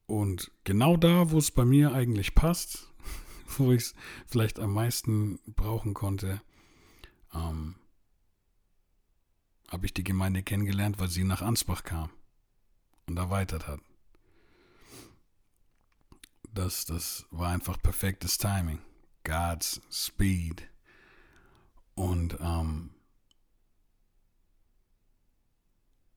Und 0.06 0.50
genau 0.64 0.96
da, 0.96 1.30
wo 1.30 1.38
es 1.38 1.50
bei 1.50 1.64
mir 1.64 1.92
eigentlich 1.92 2.34
passt, 2.34 2.92
wo 3.56 3.72
ich 3.72 3.82
es 3.82 3.94
vielleicht 4.26 4.58
am 4.58 4.74
meisten 4.74 5.38
brauchen 5.46 5.94
konnte, 5.94 6.42
ähm, 7.34 7.76
habe 9.68 9.86
ich 9.86 9.94
die 9.94 10.04
Gemeinde 10.04 10.42
kennengelernt, 10.42 10.98
weil 10.98 11.08
sie 11.08 11.24
nach 11.24 11.40
Ansbach 11.40 11.82
kam 11.82 12.10
und 13.06 13.16
erweitert 13.16 13.66
hat 13.66 13.80
das, 16.54 16.84
das 16.84 17.26
war 17.30 17.50
einfach 17.50 17.80
perfektes 17.80 18.38
Timing. 18.38 18.78
God's 19.24 19.80
Speed. 19.90 20.68
Und 21.94 22.36
ähm, 22.40 22.90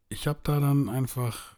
ich 0.09 0.27
habe 0.27 0.39
da 0.43 0.59
dann 0.59 0.89
einfach 0.89 1.55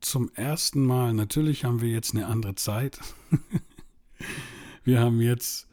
zum 0.00 0.32
ersten 0.34 0.84
Mal, 0.84 1.14
natürlich 1.14 1.64
haben 1.64 1.80
wir 1.80 1.88
jetzt 1.88 2.14
eine 2.14 2.26
andere 2.26 2.54
Zeit. 2.54 3.00
wir 4.84 5.00
haben 5.00 5.20
jetzt, 5.20 5.66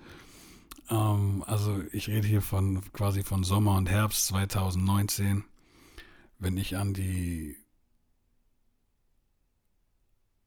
ähm, 0.89 1.43
also 1.47 1.81
ich 1.91 2.07
rede 2.07 2.27
hier 2.27 2.41
von 2.41 2.81
quasi 2.93 3.23
von 3.23 3.43
Sommer 3.43 3.75
und 3.75 3.89
Herbst 3.89 4.27
2019. 4.27 5.43
Wenn 6.39 6.57
ich 6.57 6.77
an 6.77 6.93
die 6.93 7.57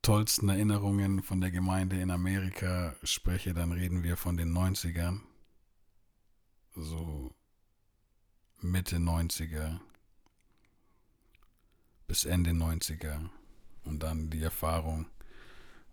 tollsten 0.05 0.51
Erinnerungen 0.51 1.23
von 1.23 1.41
der 1.41 1.51
Gemeinde 1.51 1.99
in 1.99 2.11
Amerika 2.11 2.95
spreche, 3.03 3.55
dann 3.55 3.73
reden 3.73 4.03
wir 4.03 4.19
von 4.19 4.37
den 4.37 4.53
90ern. 4.53 5.21
So 6.77 7.35
Mitte 8.61 8.97
90er. 8.97 9.81
bis 12.07 12.27
Ende 12.27 12.51
90er. 12.51 13.31
Und 13.85 14.03
dann 14.03 14.29
die 14.29 14.43
Erfahrung, 14.43 15.07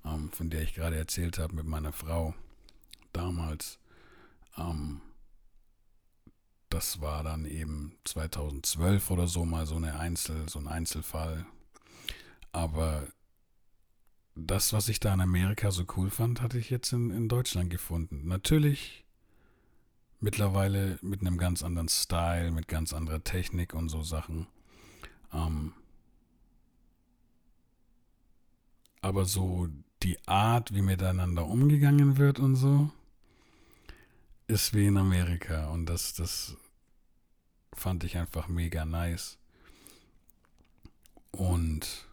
ähm, 0.04 0.30
von 0.32 0.50
der 0.50 0.64
ich 0.64 0.74
gerade 0.74 0.98
erzählt 0.98 1.38
habe 1.38 1.56
mit 1.56 1.66
meiner 1.66 1.94
Frau 1.94 2.36
damals. 3.14 3.80
Ähm, 4.58 5.00
das 6.68 7.00
war 7.00 7.24
dann 7.24 7.46
eben 7.46 7.98
2012 8.04 9.10
oder 9.10 9.28
so 9.28 9.46
mal 9.46 9.66
so 9.66 9.78
eine 9.78 9.98
Einzel, 9.98 10.50
so 10.50 10.60
ein 10.60 10.68
Einzelfall. 10.68 11.46
Aber 12.52 13.08
das, 14.36 14.74
was 14.74 14.90
ich 14.90 15.00
da 15.00 15.14
in 15.14 15.22
Amerika 15.22 15.72
so 15.72 15.86
cool 15.98 16.10
fand, 16.10 16.42
hatte 16.42 16.58
ich 16.58 16.70
jetzt 16.70 16.94
in, 16.94 17.12
in 17.12 17.28
Deutschland 17.28 17.70
gefunden. 17.70 18.28
Natürlich 18.28 19.06
mittlerweile 20.20 21.00
mit 21.02 21.22
einem 21.22 21.38
ganz 21.38 21.64
anderen 21.64 21.90
Style, 21.90 22.52
mit 22.52 22.68
ganz 22.68 22.94
anderer 22.94 23.24
Technik 23.24 23.74
und 23.74 23.90
so 23.90 24.04
Sachen. 24.04 24.48
Ähm, 25.34 25.74
aber 29.02 29.26
so 29.26 29.68
die 30.04 30.18
Art, 30.28 30.74
wie 30.74 30.82
miteinander 30.82 31.46
umgegangen 31.46 32.18
wird 32.18 32.40
und 32.40 32.56
so, 32.56 32.92
ist 34.48 34.74
wie 34.74 34.88
in 34.88 34.98
Amerika. 34.98 35.68
Und 35.70 35.88
das, 35.88 36.14
das 36.14 36.56
fand 37.74 38.04
ich 38.04 38.18
einfach 38.18 38.48
mega 38.48 38.86
nice. 38.86 39.38
Und 41.32 42.08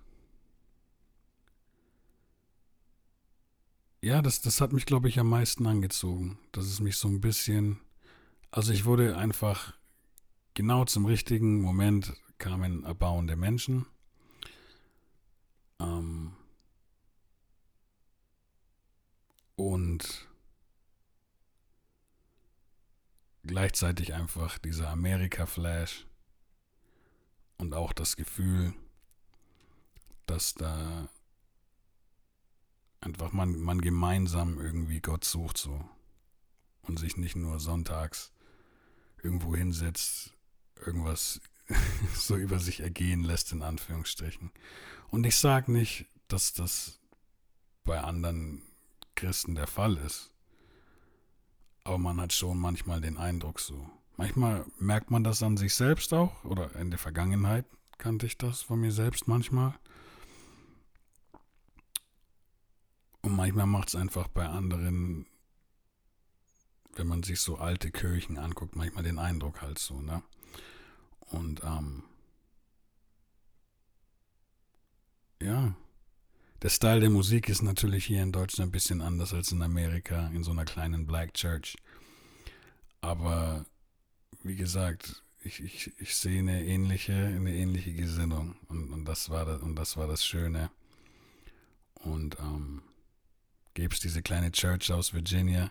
ja, 4.01 4.23
das, 4.23 4.41
das 4.41 4.61
hat 4.61 4.73
mich, 4.73 4.87
glaube 4.87 5.09
ich, 5.09 5.19
am 5.19 5.29
meisten 5.29 5.67
angezogen. 5.67 6.39
Dass 6.53 6.65
es 6.65 6.81
mich 6.81 6.97
so 6.97 7.09
ein 7.09 7.21
bisschen. 7.21 7.81
Also 8.51 8.73
ich 8.73 8.85
wurde 8.85 9.17
einfach 9.17 9.75
genau 10.55 10.85
zum 10.85 11.05
richtigen 11.07 11.61
Moment 11.61 12.15
kamen 12.39 12.85
erbauende 12.85 13.37
Menschen. 13.37 13.87
Ähm 15.81 16.33
und 19.57 20.29
gleichzeitig 23.43 24.15
einfach 24.15 24.59
dieser 24.59 24.89
Amerika-Flash 24.91 26.07
und 27.57 27.75
auch 27.75 27.93
das 27.93 28.17
Gefühl, 28.17 28.73
dass 30.27 30.55
da 30.55 31.09
einfach 33.01 33.33
man, 33.33 33.59
man 33.59 33.81
gemeinsam 33.81 34.59
irgendwie 34.61 35.01
Gott 35.01 35.25
sucht 35.25 35.59
so 35.59 35.89
und 36.83 36.99
sich 36.99 37.17
nicht 37.17 37.37
nur 37.37 37.61
sonntags 37.61 38.33
irgendwo 39.23 39.55
hinsetzt, 39.55 40.33
irgendwas 40.85 41.41
so 42.15 42.37
über 42.37 42.59
sich 42.59 42.81
ergehen 42.81 43.23
lässt, 43.23 43.53
in 43.53 43.63
Anführungsstrichen. 43.63 44.51
Und 45.09 45.27
ich 45.27 45.37
sage 45.37 45.73
nicht, 45.73 46.07
dass 46.29 46.53
das 46.53 47.01
bei 47.85 48.01
anderen 48.01 48.63
Christen 49.15 49.55
der 49.55 49.67
Fall 49.67 49.97
ist. 49.97 50.31
Aber 51.85 51.99
man 51.99 52.21
hat 52.21 52.33
schon 52.33 52.59
manchmal 52.59 53.01
den 53.01 53.17
Eindruck 53.17 53.61
so. 53.61 53.89
Manchmal 54.17 54.67
merkt 54.79 55.11
man 55.11 55.25
das 55.25 55.43
an 55.43 55.57
sich 55.57 55.75
selbst 55.75 56.13
auch, 56.13 56.45
oder 56.45 56.75
in 56.77 56.91
der 56.91 56.99
Vergangenheit 56.99 57.65
kannte 57.99 58.27
ich 58.27 58.37
das 58.37 58.63
von 58.63 58.81
mir 58.81 58.93
selbst 58.93 59.27
manchmal. 59.29 59.75
Und 63.23 63.28
manchmal 63.39 63.67
macht 63.67 63.89
es 63.89 63.95
einfach 63.95 64.27
bei 64.27 64.47
anderen, 64.47 65.25
wenn 66.97 67.07
man 67.07 67.23
sich 67.23 67.41
so 67.41 67.57
alte 67.57 67.93
Kirchen 67.93 68.37
anguckt, 68.37 68.75
manchmal 68.75 69.05
den 69.05 69.21
Eindruck 69.21 69.63
halt 69.63 69.79
so, 69.79 70.01
ne? 70.01 70.23
Und 71.21 71.63
ähm, 71.63 72.03
ja, 75.41 75.73
der 76.63 76.69
Style 76.69 76.99
der 76.99 77.11
Musik 77.11 77.49
ist 77.49 77.63
natürlich 77.63 78.07
hier 78.07 78.25
in 78.25 78.33
Deutschland 78.33 78.71
ein 78.71 78.73
bisschen 78.73 79.03
anders 79.03 79.33
als 79.33 79.53
in 79.53 79.63
Amerika, 79.63 80.27
in 80.35 80.43
so 80.43 80.51
einer 80.51 80.65
kleinen 80.65 81.07
Black 81.07 81.35
Church. 81.35 81.77
Aber 83.01 83.67
wie 84.43 84.57
gesagt, 84.57 85.23
ich, 85.45 85.61
ich, 85.61 85.93
ich 86.01 86.17
sehe 86.17 86.41
eine 86.41 86.65
ähnliche, 86.65 87.15
eine 87.15 87.55
ähnliche 87.55 87.93
Gesinnung. 87.93 88.57
Und, 88.69 88.93
und, 88.93 89.05
das 89.05 89.31
war 89.31 89.45
das, 89.45 89.63
und 89.63 89.77
das 89.77 89.97
war 89.97 90.09
das 90.09 90.27
Schöne. 90.27 90.71
Und 91.95 92.37
ähm, 92.41 92.83
gäbe 93.79 93.95
es 93.95 94.01
diese 94.01 94.23
kleine 94.23 94.51
Church 94.51 94.91
aus 94.93 95.15
Virginia 95.15 95.71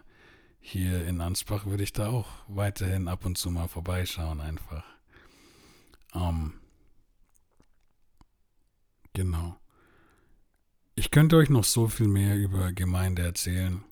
hier 0.61 1.05
in 1.05 1.19
Ansbach, 1.19 1.65
würde 1.65 1.83
ich 1.83 1.91
da 1.91 2.07
auch 2.07 2.29
weiterhin 2.47 3.09
ab 3.09 3.25
und 3.25 3.37
zu 3.37 3.51
mal 3.51 3.67
vorbeischauen 3.67 4.39
einfach. 4.39 4.85
Ähm, 6.15 6.53
genau. 9.11 9.59
Ich 10.95 11.11
könnte 11.11 11.35
euch 11.35 11.49
noch 11.49 11.65
so 11.65 11.89
viel 11.89 12.07
mehr 12.07 12.37
über 12.37 12.71
Gemeinde 12.71 13.23
erzählen. 13.23 13.83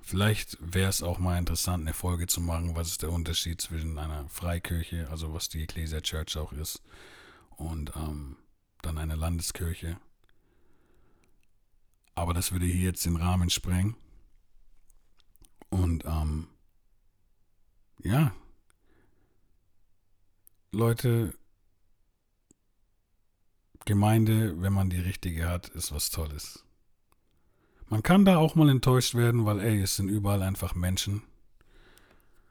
Vielleicht 0.00 0.56
wäre 0.62 0.88
es 0.88 1.02
auch 1.02 1.18
mal 1.18 1.36
interessant, 1.36 1.82
eine 1.82 1.92
Folge 1.92 2.26
zu 2.26 2.40
machen, 2.40 2.74
was 2.74 2.88
ist 2.88 3.02
der 3.02 3.12
Unterschied 3.12 3.60
zwischen 3.60 3.98
einer 3.98 4.26
Freikirche, 4.30 5.10
also 5.10 5.34
was 5.34 5.50
die 5.50 5.62
Ecclesia 5.62 6.00
Church 6.00 6.38
auch 6.38 6.54
ist, 6.54 6.82
und 7.58 7.92
ähm, 7.96 8.36
dann 8.80 8.96
einer 8.96 9.16
Landeskirche. 9.16 9.98
Aber 12.18 12.34
das 12.34 12.50
würde 12.50 12.66
hier 12.66 12.86
jetzt 12.86 13.06
den 13.06 13.14
Rahmen 13.14 13.48
sprengen. 13.48 13.94
Und 15.70 16.04
ähm, 16.04 16.48
ja, 18.02 18.32
Leute, 20.72 21.32
Gemeinde, 23.84 24.60
wenn 24.60 24.72
man 24.72 24.90
die 24.90 24.98
richtige 24.98 25.48
hat, 25.48 25.68
ist 25.68 25.92
was 25.92 26.10
Tolles. 26.10 26.64
Man 27.86 28.02
kann 28.02 28.24
da 28.24 28.38
auch 28.38 28.56
mal 28.56 28.68
enttäuscht 28.68 29.14
werden, 29.14 29.46
weil, 29.46 29.60
ey, 29.60 29.80
es 29.80 29.94
sind 29.94 30.08
überall 30.08 30.42
einfach 30.42 30.74
Menschen. 30.74 31.22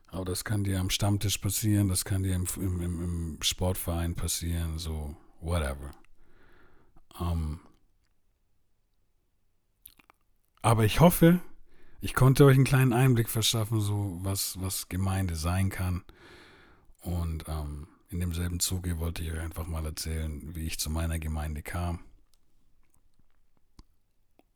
Aber 0.08 0.24
das 0.24 0.46
kann 0.46 0.64
dir 0.64 0.80
am 0.80 0.90
Stammtisch 0.90 1.40
passieren, 1.40 1.90
das 1.90 2.06
kann 2.06 2.24
dir 2.24 2.36
im, 2.36 2.48
im, 2.56 2.82
im 2.82 3.38
Sportverein 3.42 4.16
passieren, 4.16 4.80
so, 4.80 5.18
whatever. 5.42 5.92
Ähm, 7.20 7.60
aber 10.62 10.86
ich 10.86 11.00
hoffe, 11.00 11.40
ich 12.00 12.14
konnte 12.14 12.46
euch 12.46 12.56
einen 12.56 12.66
kleinen 12.66 12.94
Einblick 12.94 13.30
verschaffen, 13.30 13.82
so 13.82 14.18
was, 14.22 14.60
was 14.62 14.90
Gemeinde 14.90 15.36
sein 15.36 15.70
kann. 15.70 16.04
Und 17.02 17.46
ähm, 17.48 17.88
in 18.10 18.20
demselben 18.20 18.60
Zuge 18.60 19.00
wollte 19.00 19.24
ich 19.24 19.32
euch 19.32 19.40
einfach 19.40 19.68
mal 19.68 19.86
erzählen, 19.86 20.56
wie 20.56 20.66
ich 20.66 20.80
zu 20.80 20.90
meiner 20.90 21.20
Gemeinde 21.20 21.62
kam. 21.62 22.00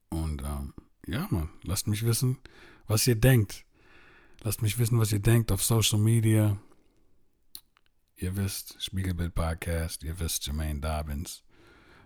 Und 0.09 0.41
ähm, 0.43 0.73
ja, 1.07 1.27
man, 1.29 1.49
lasst 1.63 1.87
mich 1.87 2.05
wissen, 2.05 2.37
was 2.87 3.07
ihr 3.07 3.15
denkt. 3.15 3.65
Lasst 4.41 4.61
mich 4.61 4.77
wissen, 4.79 4.99
was 4.99 5.11
ihr 5.11 5.19
denkt 5.19 5.51
auf 5.51 5.63
Social 5.63 5.99
Media. 5.99 6.57
Ihr 8.17 8.35
wisst, 8.35 8.81
Spiegelbild 8.81 9.33
Podcast, 9.33 10.03
ihr 10.03 10.19
wisst, 10.19 10.45
Jermaine 10.45 10.79
Dobbins. 10.79 11.43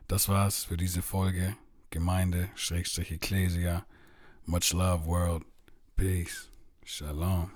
Das 0.07 0.29
war's 0.29 0.63
für 0.63 0.77
diese 0.77 1.01
Folge. 1.01 1.57
Gemeinde, 1.89 2.49
Schrägstrich 2.55 3.11
Ecclesia. 3.11 3.85
Much 4.45 4.73
love, 4.73 5.05
world. 5.05 5.43
Peace. 5.95 6.49
Shalom. 6.83 7.51